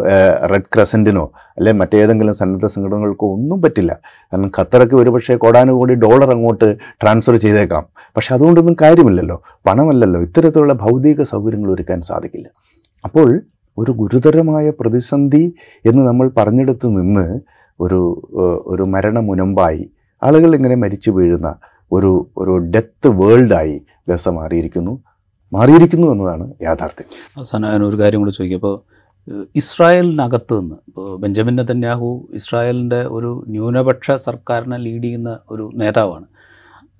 റെഡ് 0.50 0.70
ക്രസന്റിനോ 0.74 1.32
അല്ലെങ്കിൽ 1.56 1.80
മറ്റേതെങ്കിലും 1.80 2.34
സന്നദ്ധ 2.34 2.66
സംഘടനകൾക്കോ 2.66 3.34
ഒന്നും 3.34 3.62
പറ്റില്ല. 3.62 3.92
കാരണം 4.32 4.50
ഖത്തറൊക്കെ 4.60 4.96
ഒരുപക്ഷെ 4.96 5.36
കോടാനുകോടി 5.36 5.94
ഡോളർ 5.94 6.30
അങ്ങോട്ട് 6.30 6.76
ട്രാൻസ്ഫർ 7.02 7.36
ചെയ്തേക്കാം. 7.36 7.86
പക്ഷെ 8.16 8.34
അതുകൊണ്ടൊന്നും 8.34 8.76
കാര്യമില്ലല്ലോ. 8.80 9.42
പണമല്ലല്ലോ. 9.66 10.20
ഇത്തരത്തിലുള്ള 10.20 10.72
ഭൗതിക 10.72 11.22
സൗകര്യങ്ങൾ 11.22 11.72
ഒരുക്കാൻ 11.72 12.00
സാധിക്കില്ല. 12.00 12.48
അപ്പോൾ 13.04 13.40
ഒരു 13.78 13.90
ഗുരുതരമായ 13.90 14.72
പ്രതിസന്ധി 14.80 15.54
എന്ന് 15.84 16.02
നമ്മൾ 16.02 16.30
പറഞ്ഞെടുത്ത് 16.36 16.86
നിന്ന് 16.86 17.40
ഒരു 17.80 18.00
ഒരു 18.66 18.82
മരണമുനമ്പായി 18.82 19.90
ആളുകൾ 20.22 20.54
ഇങ്ങനെ 20.54 20.74
മരിച്ചു 20.74 21.10
വീഴുന്ന 21.10 21.54
ഒരു 21.92 22.30
ഒരു 22.36 22.56
ഡെത്ത് 22.56 23.08
വേൾഡായി 23.08 23.82
ഗസ 24.08 24.28
മാറിയിരിക്കുന്നു 24.28 25.02
മാറിയിരിക്കുന്നു 25.52 26.06
എന്നതാണ് 26.12 26.54
യാഥാർത്ഥ്യം. 26.62 27.08
അവസാനം 27.36 27.70
ഞാൻ 27.70 27.84
ഒരു 27.84 27.98
കാര്യം 27.98 28.20
കൂടി 28.20 28.30
ചോദിക്കും. 28.30 28.56
അപ്പോൾ 28.56 28.96
ഇസ്രായേലിനകത്ത് 29.56 30.60
നിന്ന് 30.60 30.74
ഇപ്പോൾ 30.88 31.18
ബെഞ്ചമിൻ 31.18 31.56
നെതന്യാഹു 31.56 32.28
ഇസ്രായേലിന്റെ 32.34 33.06
ഒരു 33.06 33.44
ന്യൂനപക്ഷ 33.48 34.10
സർക്കാരിനെ 34.10 34.76
ലീഡ് 34.76 35.04
ചെയ്യുന്ന 35.04 35.38
ഒരു 35.50 35.70
നേതാവാണ്. 35.74 36.26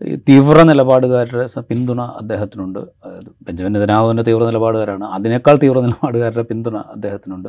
ഈ 0.00 0.16
തീവ്ര 0.16 0.62
നിലപാടുകാരുടെ 0.62 1.60
പിന്തുണ 1.60 2.00
അദ്ദേഹത്തിനുണ്ട്. 2.00 2.78
അതായത് 2.78 3.30
ബെഞ്ചമിൻ 3.42 3.72
നെതന്യാഹുവിന്റെ 3.72 4.22
തീവ്ര 4.22 4.44
നിലപാടുകാരാണ്. 4.44 5.04
അതിനേക്കാൾ 5.04 5.56
തീവ്ര 5.56 5.80
നിലപാടുകാരുടെ 5.80 6.42
പിന്തുണ 6.42 6.76
അദ്ദേഹത്തിനുണ്ട്. 6.76 7.48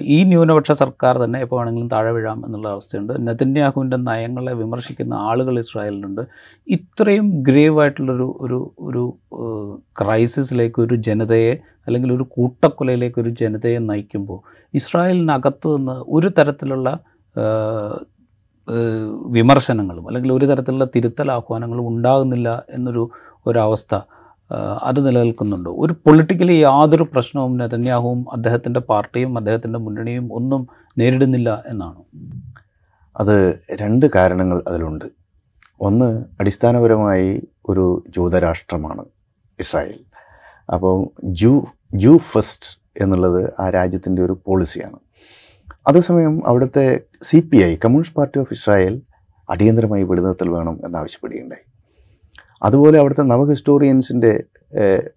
ഈ 0.00 0.24
ന്യൂനപക്ഷ 0.24 0.72
സർക്കാർ 0.72 1.24
തന്നെ 1.24 1.40
എപ്പോൾ 1.40 1.56
വേണമെങ്കിലും 1.56 1.88
താഴെ 1.88 2.12
വീഴാം 2.12 2.46
എന്നുള്ള 2.46 2.68
അവസ്ഥയുണ്ട്. 2.68 3.26
നെതന്യാഹുവിന്റെ 3.26 3.96
നയങ്ങളെ 3.96 4.52
വിമർശിക്കുന്ന 4.52 5.14
ആളുകൾ 5.14 5.58
ഇസ്രായേലിലുണ്ട്. 5.58 6.22
ഇത്രയും 6.66 7.42
ഗ്രേവ് 7.42 7.80
ആയിട്ടുള്ളൊരു 7.80 8.38
ഒരു 8.40 8.74
ഒരു 8.78 9.18
ഒരു 9.32 9.82
ക്രൈസിസിലേക്ക് 10.00 10.82
ഒരു 10.82 10.94
ജനതയെ 10.94 11.58
അല്ലെങ്കിൽ 11.86 12.12
ഒരു 12.12 12.22
കൂട്ടക്കൊലയിലേക്ക് 12.30 13.20
ഒരു 13.20 13.28
ജനതയെ 13.28 13.78
നയിക്കുമ്പോൾ 13.78 14.40
ഇസ്രായേലിനകത്ത് 14.74 15.76
നിന്ന് 15.76 15.92
ഒരു 15.92 16.28
തരത്തിലുള്ള 16.38 17.00
വിമർശനങ്ങളും 19.36 20.08
അല്ലെങ്കിൽ 20.08 20.32
ഒരു 20.32 20.46
തരത്തിലുള്ള 20.46 20.84
തിരുത്തൽ 20.96 21.30
ആഹ്വാനങ്ങളും 21.32 21.88
ഉണ്ടാകുന്നില്ല 21.88 22.64
എന്നൊരു 22.70 23.10
ഒരവസ്ഥ 23.46 23.94
അത് 24.82 25.06
നിലനിൽക്കുന്നുണ്ട്. 25.06 25.68
ഒരു 25.68 25.92
പൊളിറ്റിക്കലി 25.92 26.52
യാതൊരു 26.52 27.02
പ്രശ്നവും 27.02 27.56
നെതന്യാഹുവും 27.56 28.32
അദ്ദേഹത്തിന്റെ 28.32 28.80
പാർട്ടിയും 28.80 29.38
അദ്ദേഹത്തിന്റെ 29.38 29.78
മുന്നണിയും 29.78 30.34
ഒന്നും 30.34 30.68
നേരിടുന്നില്ല 30.98 31.64
എന്നാണ്. 31.66 32.02
അത് 33.20 33.64
രണ്ട് 33.80 34.06
കാരണങ്ങൾ 34.14 34.62
അതിലുണ്ട്. 34.68 35.04
ഒന്ന് 35.80 36.24
അടിസ്ഥാനപരമായി 36.40 37.48
ഒരു 37.68 38.04
ജൂതരാഷ്ട്രമാണ് 38.08 39.04
ഇസ്രായേൽ. 39.58 40.00
അപ്പോൾ 40.74 40.96
ജൂ 41.24 41.64
ജൂ 41.94 42.18
ഫസ്റ്റ് 42.18 42.70
എന്നുള്ളത് 43.02 43.54
ആ 43.60 43.70
രാജ്യത്തിന്റെ 43.70 44.22
ഒരു 44.22 44.38
പോളിസിയാണ്. 44.46 44.98
അതേസമയം 45.88 46.48
അവിടുത്തെ 46.48 47.00
C 47.22 47.48
P 47.52 47.56
I 47.56 47.76
communist 47.76 48.16
party 48.16 48.38
of 48.38 48.52
Israel 48.52 49.02
അടിയന്തരമായി 49.50 50.02
വെടിനിർത്തൽ 50.02 50.48
വേണം 50.48 50.80
എന്നാവശ്യപ്പെടുകയുണ്ടായി. 50.86 51.64
അതുപോലെ 52.62 52.98
അവിടുത്തെ 52.98 53.22
നവ 53.22 53.50
ഹിസ്റ്റോറിയൻസിന്റെ 53.50 54.44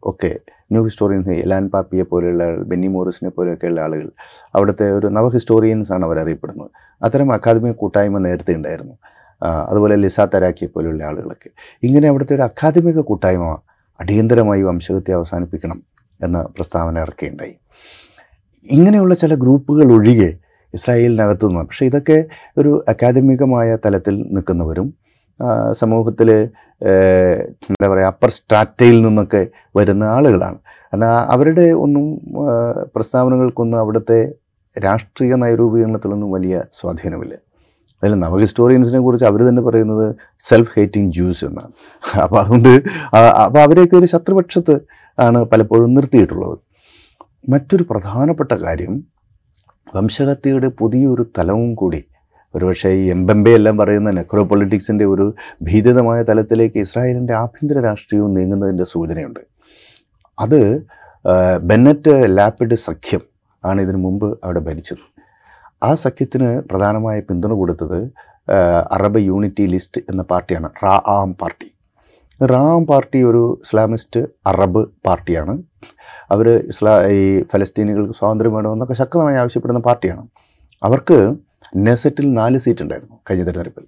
ഒക്കെ 0.04 0.40
ന്യൂ 0.72 0.84
ഹിസ്റ്റോറിയൻസ് 0.84 1.30
എലാൻ 1.30 1.68
പാപ്പിയെ 1.70 2.04
പോലെയുള്ള 2.04 2.56
ബെന്നി 2.56 2.88
മോറിസിനെ 2.88 3.30
പോലെയൊക്കെയുള്ള 3.30 3.82
ആളുകൾ 3.82 4.12
അവിടുത്തെ 4.56 4.92
ഒരു 4.92 5.08
നവ 5.08 5.30
ഹിസ്റ്റോറിയൻസ് 5.30 5.92
ആണ് 5.92 6.06
അവരറിയപ്പെടുന്നത്. 6.06 6.70
അത്തരം 7.04 7.34
അക്കാദമിക 7.34 7.72
കൂട്ടായ്മ 7.72 8.18
നേരത്തെ 8.18 8.56
ഉണ്ടായിരുന്നു. 8.56 8.94
അതുപോലെ 9.70 9.96
ലിസ 9.96 10.20
തരാക്കിയെ 10.20 10.68
പോലെയുള്ള 10.68 11.04
ആളുകളൊക്കെ. 11.04 11.50
ഇങ്ങനെ 11.84 12.08
അവിടുത്തെ 12.08 12.36
ഒരു 12.36 12.42
അക്കാദമിക 12.42 13.00
കൂട്ടായ്മ 13.00 13.58
അടിയന്തരമായി 14.00 14.62
വംശഹത്യ 14.62 15.14
അവസാനിപ്പിക്കണം 15.14 15.84
എന്ന 16.24 16.42
പ്രസ്താവന 16.42 17.00
ഇറക്കുകയുണ്ടായി 17.00 17.56
ഇങ്ങനെയുള്ള 18.72 19.14
ചില 19.16 19.36
ഗ്രൂപ്പുകൾ 19.36 19.92
ഒഴികെ 19.92 20.40
ഇസ്രായേലിനകത്തു 20.74 21.46
നിന്ന് 21.46 21.64
പക്ഷേ 21.64 21.86
ഇതൊക്കെ 21.86 22.26
ഒരു 22.58 22.86
അക്കാദമികമായ 22.88 23.78
തലത്തിൽ 23.86 24.16
നിൽക്കുന്നവരും 24.22 24.94
സമൂഹത്തിൽ 25.72 26.30
എന്താ 27.72 27.88
പറയുക 27.92 28.06
അപ്പർ 28.06 28.30
സ്ട്രാറ്റയിൽ 28.30 29.02
നിന്നൊക്കെ 29.02 29.48
വരുന്ന 29.76 30.04
ആളുകളാണ്. 30.04 30.58
കാരണം 30.94 31.08
അവരുടെ 31.08 31.72
ഒന്നും 31.72 32.06
പ്രസ്താവനകൾക്കൊന്നും 32.96 33.80
അവിടുത്തെ 33.80 34.34
രാഷ്ട്രീയ 34.80 35.36
നയരൂപീകരണത്തിലൊന്നും 35.36 36.32
വലിയ 36.32 36.64
സ്വാധീനമില്ല. 36.74 37.34
അതിൽ 38.04 38.14
നവ 38.20 38.40
ഹിസ്റ്റോറിയൻസിനെ 38.40 39.00
കുറിച്ച് 39.00 39.26
അവർ 39.26 39.50
തന്നെ 39.50 39.62
പറയുന്നത് 39.62 40.16
സെൽഫ് 40.40 40.80
ഹേറ്റിംഗ് 40.80 41.12
ജ്യൂസ് 41.14 41.46
എന്നാണ്. 41.46 41.72
അപ്പോൾ 42.24 42.40
അതുകൊണ്ട് 42.40 42.74
അപ്പോൾ 43.46 43.60
അവരെയൊക്കെ 43.60 43.96
ഒരു 43.96 44.06
ശത്രുപക്ഷത്ത് 44.06 44.76
ആണ് 45.20 45.46
പലപ്പോഴും 45.46 45.94
നിർത്തിയിട്ടുള്ളത്. 45.94 46.58
മറ്റൊരു 47.50 47.84
പ്രധാനപ്പെട്ട 47.90 48.52
കാര്യം 48.52 49.04
വംശഹത്യയുടെ 49.96 50.70
പുതിയൊരു 50.80 51.24
തലവും 51.38 51.76
കൂടി. 51.76 52.02
ഒരുപക്ഷെ 52.56 52.90
ഈ 52.90 53.10
എംബെമ്പെ 53.10 53.52
എല്ലാം 53.52 53.78
പറയുന്ന 53.78 54.12
നെക്രോപൊളിറ്റിക്സിന്റെ 54.12 55.06
ഒരു 55.06 55.36
ഭീതിതമായ 55.62 56.24
തലത്തിലേക്ക് 56.24 56.78
ഇസ്രായേലിന്റെ 56.78 57.34
ആഭ്യന്തര 57.34 57.80
രാഷ്ട്രീയവും 57.80 58.34
നീങ്ങുന്നതിന്റെ 58.34 58.84
സൂചനയുണ്ട്. 58.84 59.40
അത് 60.40 60.60
ബെന്നറ്റ് 61.62 62.38
ലാപ്പിഡ് 62.38 62.76
സഖ്യം 62.76 63.22
ആണ് 63.66 63.82
ഇതിനു 63.82 63.98
മുമ്പ് 63.98 64.40
അവിടെ 64.44 64.60
ഭരിച്ചത്. 64.60 65.04
ആ 65.84 65.96
സഖ്യത്തിന് 65.96 66.62
പ്രധാനമായ 66.62 67.20
പിന്തുണ 67.20 67.54
കൊടുത്തത് 67.54 68.00
അറബ് 68.92 69.20
യൂണിറ്റി 69.20 69.66
ലിസ്റ്റ് 69.66 70.02
എന്ന 70.10 70.22
പാർട്ടിയാണ് 70.24 70.70
റാ 70.84 71.02
ആം 71.08 71.34
പാർട്ടി. 71.34 71.68
റാം 72.42 72.86
പാർട്ടി 72.86 73.24
ഒരു 73.24 73.60
ഇസ്ലാമിസ്റ്റ് 73.64 74.22
അറബ് 74.48 74.82
പാർട്ടിയാണ്. 75.06 75.54
അവർ 76.32 76.48
ഇസ്ലാ 76.72 76.94
ഈ 77.08 77.44
ഫലസ്തീനികൾക്ക് 77.52 78.14
സ്വാതന്ത്ര്യം 78.14 78.54
വേണമെന്നൊക്കെ 78.54 78.94
ശക്തമായി 78.94 79.36
ആവശ്യപ്പെടുന്ന 79.36 79.80
പാർട്ടിയാണ്. 79.80 80.24
അവർക്ക് 80.84 81.18
നെസറ്റിൽ 81.76 82.34
നാല് 82.34 82.58
സീറ്റ് 82.58 82.82
ഉണ്ടായിരുന്നു 82.82 83.16
കഴിഞ്ഞ 83.30 83.44
തിരഞ്ഞെടുപ്പിൽ. 83.44 83.86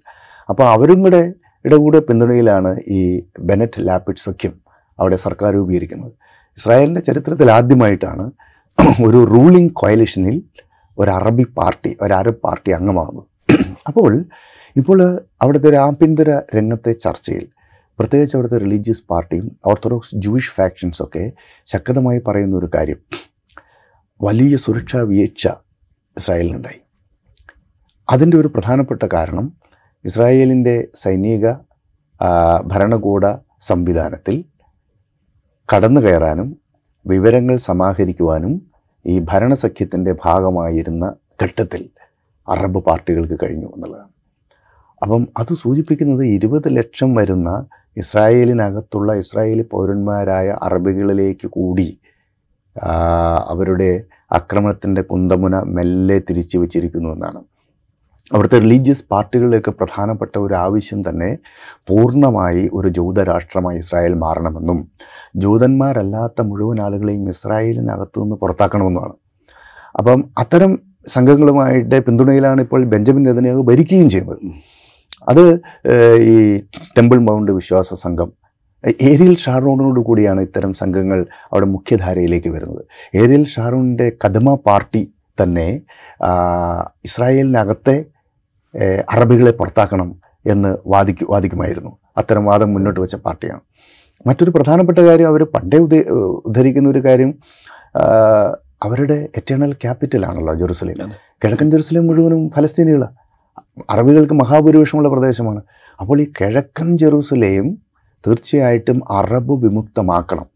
അപ്പോൾ 0.48 0.66
അവരും 0.66 1.02
കൂടെ 1.02 1.22
ഇടകൂടെ 1.64 1.98
പിന്തുണയിലാണ് 1.98 2.70
ഈ 2.88 3.00
ബെനറ്റ് 3.40 3.86
ലാപ്പിഡ് 3.88 4.16
സഖ്യം 4.18 4.54
അവിടെ 4.98 5.16
സർക്കാർ 5.16 5.50
രൂപീകരിക്കുന്നത്. 5.54 6.12
ഇസ്രായേലിന്റെ 6.58 7.00
ചരിത്രത്തിൽ 7.00 7.50
ആദ്യമായിട്ടാണ് 7.50 8.30
ഒരു 9.06 9.18
റൂളിംഗ് 9.24 9.72
കോയലിഷനിൽ 9.72 10.42
ഒരു 10.98 11.10
അറബി 11.10 11.44
പാർട്ടി 11.56 11.96
ഒരു 12.02 12.12
അറബ് 12.12 12.40
പാർട്ടി 12.42 12.70
അംഗമാകുന്നത് 12.72 13.26
അപ്പോൾ 13.88 14.24
ഇപ്പോൾ 14.76 14.98
അവിടുത്തെ 15.42 15.68
ഒരു 15.68 15.76
ആഭ്യന്തര 15.76 16.30
രംഗത്തെ 16.56 16.92
ചർച്ചയിൽ 16.92 17.44
പ്രത്യേകിച്ച് 17.98 18.36
അവിടുത്തെ 18.36 18.58
റിലീജിയസ് 18.58 19.04
പാർട്ടിയും 19.10 19.58
ഓർത്തഡോക്സ് 19.66 20.16
ജൂയിഷ് 20.16 20.52
ഫാക്ഷൻസൊക്കെ 20.52 21.32
ശക്തമായി 21.66 22.20
പറയുന്ന 22.28 22.56
ഒരു 22.56 22.68
കാര്യം. 22.74 23.00
വലിയ 24.22 24.56
സുരക്ഷാ 24.56 25.00
വീഴ്ച 25.00 25.48
ഇസ്രായേലിനുണ്ടായി. 26.16 26.80
അതിന്റെ 28.10 28.36
ഒരു 28.36 28.48
പ്രധാനപ്പെട്ട 28.48 29.02
കാരണം 29.12 29.46
ഇസ്രായേലിന്റെ 30.04 30.88
സൈനിക 30.94 31.46
ഭരണകൂട 32.66 33.24
സംവിധാനത്തിൽ 33.60 34.44
കടന്നു 35.68 36.00
കയറാനും 36.00 36.48
വിവരങ്ങൾ 37.06 37.56
സമാഹരിക്കുവാനും 37.56 38.70
ഈ 39.06 39.18
ഭരണസഖ്യത്തിന്റെ 39.20 40.12
ഭാഗമായിരുന്ന 40.24 41.14
ഘട്ടത്തിൽ 41.42 41.82
അറബ് 42.48 42.78
പാർട്ടികൾക്ക് 42.78 43.38
കഴിഞ്ഞു 43.42 43.66
എന്നുള്ളതാണ്. 43.66 44.12
അപ്പം 45.02 45.28
അത് 45.38 45.52
സൂചിപ്പിക്കുന്നത് 45.54 46.24
ഇരുപത് 46.24 46.76
ലക്ഷം 46.76 47.14
വരുന്ന 47.14 47.66
ഇസ്രായേലിനകത്തുള്ള 47.96 49.12
ഇസ്രായേലി 49.22 49.64
പൗരന്മാരായ 49.72 50.48
അറബികളിലേക്ക് 50.62 51.48
കൂടി 51.56 51.88
അവരുടെ 53.52 53.90
ആക്രമണത്തിന്റെ 54.38 55.02
കുന്തമുന 55.10 55.56
മെല്ലെ 55.76 56.18
തിരിച്ചു 56.28 56.56
വച്ചിരിക്കുന്നു 56.58 57.10
എന്നാണ്. 57.16 57.40
അവിടുത്തെ 58.32 58.58
റിലീജിയസ് 58.64 59.04
പാർട്ടികളിലേക്ക് 59.12 59.70
പ്രധാനപ്പെട്ട 59.70 60.34
ഒരു 60.38 60.54
ആവശ്യം 60.54 61.00
തന്നെ 61.08 61.30
പൂർണമായി 61.88 62.70
ഒരു 62.72 62.88
ജൂതരാഷ്ട്രമായി 62.88 63.78
ഇസ്രായേൽ 63.78 64.14
മാറണമെന്നും 64.24 64.78
ജൂതന്മാരല്ലാത്ത 65.44 66.42
മുഴുവൻ 66.50 66.80
ആളുകളെയും 66.86 67.28
ഇസ്രായേലിനകത്തു 67.34 68.20
നിന്ന് 68.20 68.36
പുറത്താക്കണമെന്നുമാണ്. 68.36 69.14
അപ്പം 69.98 70.20
അത്തരം 70.42 70.72
സംഘങ്ങളുമായിട്ട് 71.16 71.96
പിന്തുണയിലാണ് 72.06 72.60
ഇപ്പോൾ 72.60 72.82
ബെഞ്ചമിൻ 72.92 73.22
നെതന്യാഹു 73.28 73.62
ഭരിക്കുകയും 73.70 74.08
ചെയ്യുന്നത്. 74.08 74.38
അത് 75.28 75.60
ഈ 76.20 76.58
ടെമ്പിൾ 76.98 77.18
മൗണ്ട് 77.18 77.52
വിശ്വാസ 77.52 77.94
സംഘം 77.94 78.32
ഏരിയൽ 79.02 79.36
ഷാറൂണിനോട് 79.36 80.00
കൂടിയാണ് 80.00 80.40
ഇത്തരം 80.40 80.72
സംഘങ്ങൾ 80.72 81.26
അവിടെ 81.52 81.66
മുഖ്യധാരയിലേക്ക് 81.66 82.48
വരുന്നത്. 82.48 82.84
ഏരിയൽ 83.14 83.44
ഷാറൂണിന്റെ 83.44 84.12
കദമ 84.24 84.54
പാർട്ടി 84.54 85.14
തന്നെ 85.42 85.80
ഇസ്രായേലിനകത്തെ 87.04 88.04
അറബികളെ 89.12 89.50
പുറത്താക്കണം 89.50 90.20
എന്ന് 90.46 90.76
വാദിക്കു 90.86 91.26
വാദിക്കുമായിരുന്നു. 91.30 91.98
അത്തരം 92.16 92.44
വാദം 92.44 92.74
മുന്നോട്ട് 92.74 93.00
വെച്ച 93.00 93.16
പാർട്ടിയാണ്. 93.16 93.60
മറ്റൊരു 94.26 94.50
പ്രധാനപ്പെട്ട 94.50 94.98
കാര്യം 94.98 95.28
അവർ 95.28 95.42
പണ്ടേ 95.44 95.76
ഉദ 95.76 95.94
ഉദ്ധരിക്കുന്ന 96.46 96.88
ഒരു 96.88 97.04
കാര്യം 97.04 97.34
അവരുടെ 98.82 99.28
എറ്റേണൽ 99.36 99.72
ക്യാപിറ്റലാണല്ലോ 99.72 100.54
ജെറുസലേം. 100.54 101.12
കിഴക്കൻ 101.44 101.70
ജെറുസലേം 101.70 102.06
മുഴുവനും 102.06 102.50
ഫലസ്തീനികളാണ് 102.56 103.16
അറബികൾക്ക് 103.90 104.34
മഹാഭൂരിപക്ഷമുള്ള 104.34 105.08
പ്രദേശമാണ്. 105.08 105.62
അപ്പോൾ 106.00 106.20
ഈ 106.20 106.26
കിഴക്കൻ 106.40 106.98
ജെറൂസലേം 106.98 107.76
തീർച്ചയായിട്ടും 108.26 109.00
അറബ് 109.10 109.64
വിമുക്തമാക്കണം. 109.64 110.46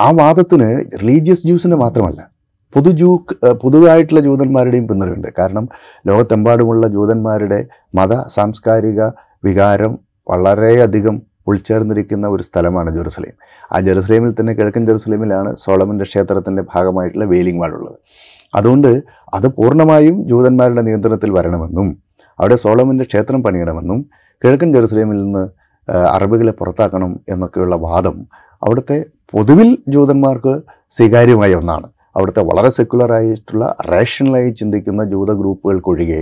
ആ 0.00 0.10
വാദത്തിന് 0.10 0.68
റിലീജിയസ് 1.02 1.42
ജ്യൂസിന്റെ 1.42 1.76
മാത്രമല്ല 1.76 2.30
പൊതു 2.74 2.90
ജൂ 2.90 3.16
പൊതുവായിട്ടുള്ള 3.62 4.20
ജൂതന്മാരുടെയും 4.20 4.88
പിന്തുണയുണ്ട്. 4.88 5.28
കാരണം 5.38 5.68
ലോകത്തെമ്പാടുമുള്ള 6.06 6.86
ജൂതന്മാരുടെ 6.86 7.66
മത 7.94 8.28
സാംസ്കാരിക 8.28 9.02
വികാരം 9.44 9.98
വളരെയധികം 10.28 11.22
ഉൾച്ചേർന്നിരിക്കുന്ന 11.46 12.26
ഒരു 12.28 12.42
സ്ഥലമാണ് 12.42 12.96
ജെറുസലേം. 12.96 13.34
ആ 13.72 13.80
ജെറുസലേമിൽ 13.80 14.34
തന്നെ 14.40 14.52
കിഴക്കൻ 14.52 14.86
ജെറുസലേമിലാണ് 14.86 15.56
സോളമന്റെ 15.56 16.04
ക്ഷേത്രത്തിന്റെ 16.04 16.62
ഭാഗമായിട്ടുള്ള 16.74 17.24
വേലിംഗ് 17.24 17.60
വാൾ 17.60 17.74
ഉള്ളത് 17.74 17.98
അതുകൊണ്ട് 18.54 19.02
അത് 19.34 19.46
പൂർണമായും 19.48 20.28
ജൂതന്മാരുടെ 20.28 20.82
നിയന്ത്രണത്തിൽ 20.82 21.30
വരണമെന്നും 21.30 21.98
അവിടെ 22.40 22.56
സോളമന്റെ 22.56 23.04
ക്ഷേത്രം 23.04 23.42
പണിയണമെന്നും 23.42 24.00
കിഴക്കൻ 24.44 24.72
ജെറുസലേമിൽ 24.72 25.18
നിന്ന് 25.24 25.44
അറബികളെ 26.16 26.52
പുറത്താക്കണം 26.52 27.20
എന്നൊക്കെയുള്ള 27.28 27.76
വാദം 27.76 28.16
അവിടുത്തെ 28.62 28.98
പൊതുവിൽ 29.32 29.78
ജൂതന്മാർക്ക് 29.88 30.52
സ്വീകാര്യമായ 30.90 31.54
ഒന്നാണ്. 31.54 31.88
അവിടുത്തെ 32.16 32.40
വളരെ 32.40 32.68
സെക്കുലറായിട്ടുള്ള 32.68 33.76
റേഷണലായി 33.90 34.50
ചിന്തിക്കുന്ന 34.50 35.04
ജൂത 35.04 35.32
ഗ്രൂപ്പുകൾക്കൊഴികെ 35.32 36.20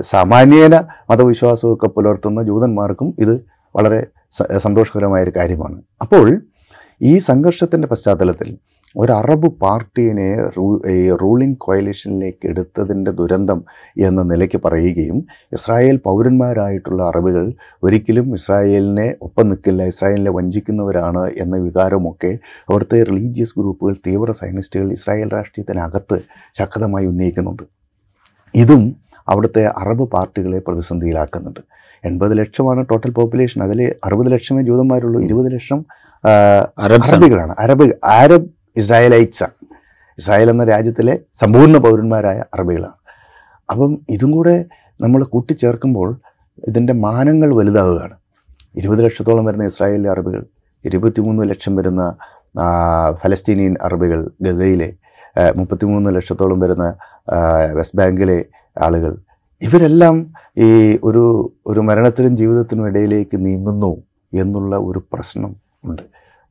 സാമാന്യേന 0.00 0.76
മതവിശ്വാസമൊക്കെ 1.10 1.86
പുലർത്തുന്ന 1.86 2.42
ജൂതന്മാർക്കും 2.42 3.14
ഇത് 3.18 3.34
വളരെ 3.76 4.06
സന്തോഷകരമായൊരു 4.64 5.32
കാര്യമാണ്. 5.36 5.76
അപ്പോൾ 6.02 6.26
ഈ 7.02 7.18
സംഘർഷത്തിന്റെ 7.18 7.88
പശ്ചാത്തലത്തിൽ 7.88 8.58
ഒരു 8.96 9.12
അറബ് 9.12 9.48
പാർട്ടീനെ 9.48 10.36
റൂ 10.56 10.82
ഈ 10.90 11.10
റൂളിംഗ് 11.10 11.56
കോയലേഷനിലേക്ക് 11.58 12.46
എടുത്തതിന്റെ 12.46 13.10
ദുരന്തം 13.10 13.64
എന്ന 13.98 14.22
നിലയ്ക്ക് 14.22 14.60
പറയുകയും 14.64 15.26
ഇസ്രായേൽ 15.52 15.96
പൗരന്മാരായിട്ടുള്ള 15.96 17.02
അറബികൾ 17.02 17.52
ഒരിക്കലും 17.82 18.34
ഇസ്രായേലിനെ 18.34 19.14
ഒപ്പം 19.22 19.48
നിൽക്കില്ല 19.48 19.82
ഇസ്രായേലിനെ 19.82 20.30
വഞ്ചിക്കുന്നവരാണ് 20.30 21.30
എന്ന 21.38 21.56
വികാരമൊക്കെ 21.56 22.38
അവിടുത്തെ 22.70 23.02
റിലീജിയസ് 23.02 23.54
ഗ്രൂപ്പുകൾ 23.58 23.94
തീവ്ര 24.06 24.32
സൈനിസ്റ്റുകൾ 24.32 24.92
ഇസ്രായേൽ 24.92 25.28
രാഷ്ട്രീയത്തിനകത്ത് 25.32 26.18
ശക്തമായി 26.58 27.06
ഉന്നയിക്കുന്നുണ്ട്. 27.06 27.62
ഇതും 28.54 28.96
അവിടുത്തെ 29.28 29.66
അറബ് 29.66 30.04
പാർട്ടികളെ 30.10 30.58
പ്രതിസന്ധിയിലാക്കുന്നുണ്ട്. 30.58 31.60
എൺപത് 32.04 32.38
ലക്ഷമാണ് 32.38 32.86
ടോട്ടൽ 32.90 33.10
പോപ്പുലേഷൻ 33.10 33.62
അതിൽ 33.62 33.94
അറുപത് 34.04 34.32
ലക്ഷമേ 34.32 34.62
ജൂതന്മാരുള്ളൂ. 34.62 35.22
ഇരുപത് 35.22 35.52
ലക്ഷം 35.54 35.84
അറബികളാണ്. 36.78 37.54
അറബ് 37.58 37.86
ആരബ് 38.04 38.53
ഇസ്രായേലൈറ്റ്സാണ് 38.76 39.56
ഇസ്രായേൽ 40.18 40.48
എന്ന 40.50 40.64
രാജ്യത്തിലെ 40.64 41.14
സമ്പൂർണ 41.40 41.76
പൗരന്മാരായ 41.76 42.38
അറബികളാണ്. 42.54 42.98
അപ്പം 43.68 43.92
ഇതും 44.10 44.30
കൂടെ 44.30 44.56
നമ്മൾ 45.00 45.20
കൂട്ടിച്ചേർക്കുമ്പോൾ 45.24 46.08
ഇതിന്റെ 46.68 46.94
മാനങ്ങൾ 47.06 47.50
വലുതാവുകയാണ്. 47.58 48.16
ഇരുപത് 48.78 49.00
ലക്ഷത്തോളം 49.04 49.44
വരുന്ന 49.44 49.64
ഇസ്രായേലിലെ 49.64 50.10
അറബികൾ 50.10 50.42
ഇരുപത്തിമൂന്ന് 50.84 51.42
ലക്ഷം 51.50 51.76
വരുന്ന 51.76 52.02
ഫലസ്തീനിയൻ 53.22 53.74
അറബികൾ 53.82 54.20
ഗസയിലെ 54.46 54.88
മുപ്പത്തിമൂന്ന് 55.56 56.08
ലക്ഷത്തോളം 56.16 56.58
വരുന്ന 56.60 56.86
വെസ്റ്റ് 57.78 57.98
ബാങ്കിലെ 57.98 58.38
ആളുകൾ 58.76 59.12
ഇവരെല്ലാം 59.62 60.16
ഈ 60.56 60.68
ഒരു 61.04 61.22
ഒരു 61.66 61.80
മരണത്തിനും 61.80 62.36
ജീവിതത്തിനും 62.36 62.86
ഇടയിലേക്ക് 62.88 63.36
നീങ്ങുന്നു 63.46 63.92
എന്നുള്ള 64.32 64.76
ഒരു 64.78 65.00
പ്രശ്നം 65.12 65.52
ഉണ്ട്. 65.84 66.02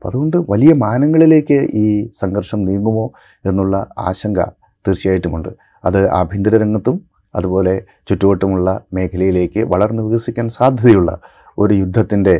അപ്പം 0.03 0.11
അതുകൊണ്ട് 0.11 0.37
വലിയ 0.49 0.71
മാനങ്ങളിലേക്ക് 0.81 1.57
ഈ 1.73 1.83
സംഘർഷം 2.13 2.59
നീങ്ങുമോ 2.65 3.03
എന്നുള്ള 3.45 3.75
ആശങ്ക 3.99 4.39
തീർച്ചയായിട്ടുമുണ്ട്. 4.85 5.49
അത് 5.83 6.09
ആഭ്യന്തര 6.11 6.57
രംഗത്തും 6.57 6.95
അതുപോലെ 7.33 7.73
ചുറ്റുവട്ടമുള്ള 8.07 8.69
മേഖലയിലേക്ക് 8.93 9.61
വളർന്ന് 9.65 10.03
വികസിക്കാൻ 10.03 10.47
സാധ്യതയുള്ള 10.49 11.11
ഒരു 11.57 11.73
യുദ്ധത്തിന്റെ 11.73 12.35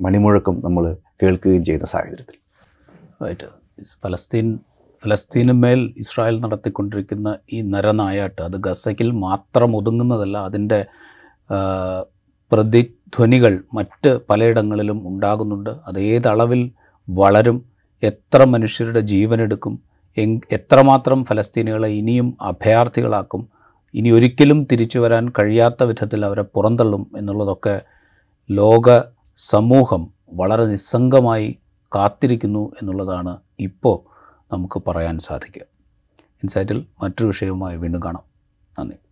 മണിമുഴക്കം 0.00 0.56
നമ്മൾ 0.64 0.84
കേൾക്കുകയും 1.22 1.64
ചെയ്യുന്ന 1.64 1.86
സാഹചര്യത്തിൽ. 1.86 2.36
റൈറ്റ് 3.22 3.48
ഫലസ്തീൻ 4.04 4.46
ഫലസ്തീനുമേൽ 5.02 5.82
ഇസ്രായേൽ 5.96 6.38
നടത്തിക്കൊണ്ടിരിക്കുന്ന 6.40 7.38
ഈ 7.52 7.60
നരനായാട്ട് 7.72 8.40
അത് 8.42 8.56
ഗസയ്ക്കിൽ 8.66 9.10
മാത്രം 9.26 9.76
ഒതുങ്ങുന്നതല്ല 9.76 10.36
അതിന്റെ 10.50 10.80
ആ, 11.50 11.58
പ്രതിധ്വനികൾ 13.06 13.64
മറ്റ് 13.74 14.20
പലയിടങ്ങളിലും 14.30 15.08
ഉണ്ടാകുന്നുണ്ട്. 15.08 15.70
അത് 15.70 16.00
ഏതളവിൽ 16.00 16.70
വളരും 17.08 17.64
എത്ര 18.02 18.44
മനുഷ്യരുടെ 18.44 19.00
ജീവനെടുക്കും 19.00 19.82
എങ് 20.16 20.40
എത്രമാത്രം 20.52 21.24
ഫലസ്തീനികളെ 21.24 21.88
ഇനിയും 21.88 22.36
അഭയാർത്ഥികളാക്കും 22.40 23.48
ഇനി 23.94 24.10
ഒരിക്കലും 24.10 24.66
തിരിച്ചു 24.72 24.98
വരാൻ 24.98 25.28
കഴിയാത്ത 25.38 25.84
വിധത്തിൽ 25.84 26.24
അവരെ 26.24 26.42
പുറന്തള്ളും 26.42 27.10
എന്നുള്ളതൊക്കെ 27.16 27.82
ലോക 28.50 29.00
സമൂഹം 29.36 30.10
വളരെ 30.32 30.66
നിസ്സംഗമായി 30.66 31.58
കാത്തിരിക്കുന്നു 31.96 32.72
എന്നുള്ളതാണ് 32.82 33.36
ഇപ്പോൾ 33.60 33.96
നമുക്ക് 34.52 34.82
പറയാൻ 34.86 35.18
സാധിക്കുക. 35.18 35.62
ഇൻസൈറ്റിൽ 36.42 36.86
മറ്റൊരു 37.02 37.26
വിഷയവുമായി 37.26 37.76
വീണ്ടും 37.76 38.02
കാണാം. 38.02 38.22
നന്ദി. 38.80 39.05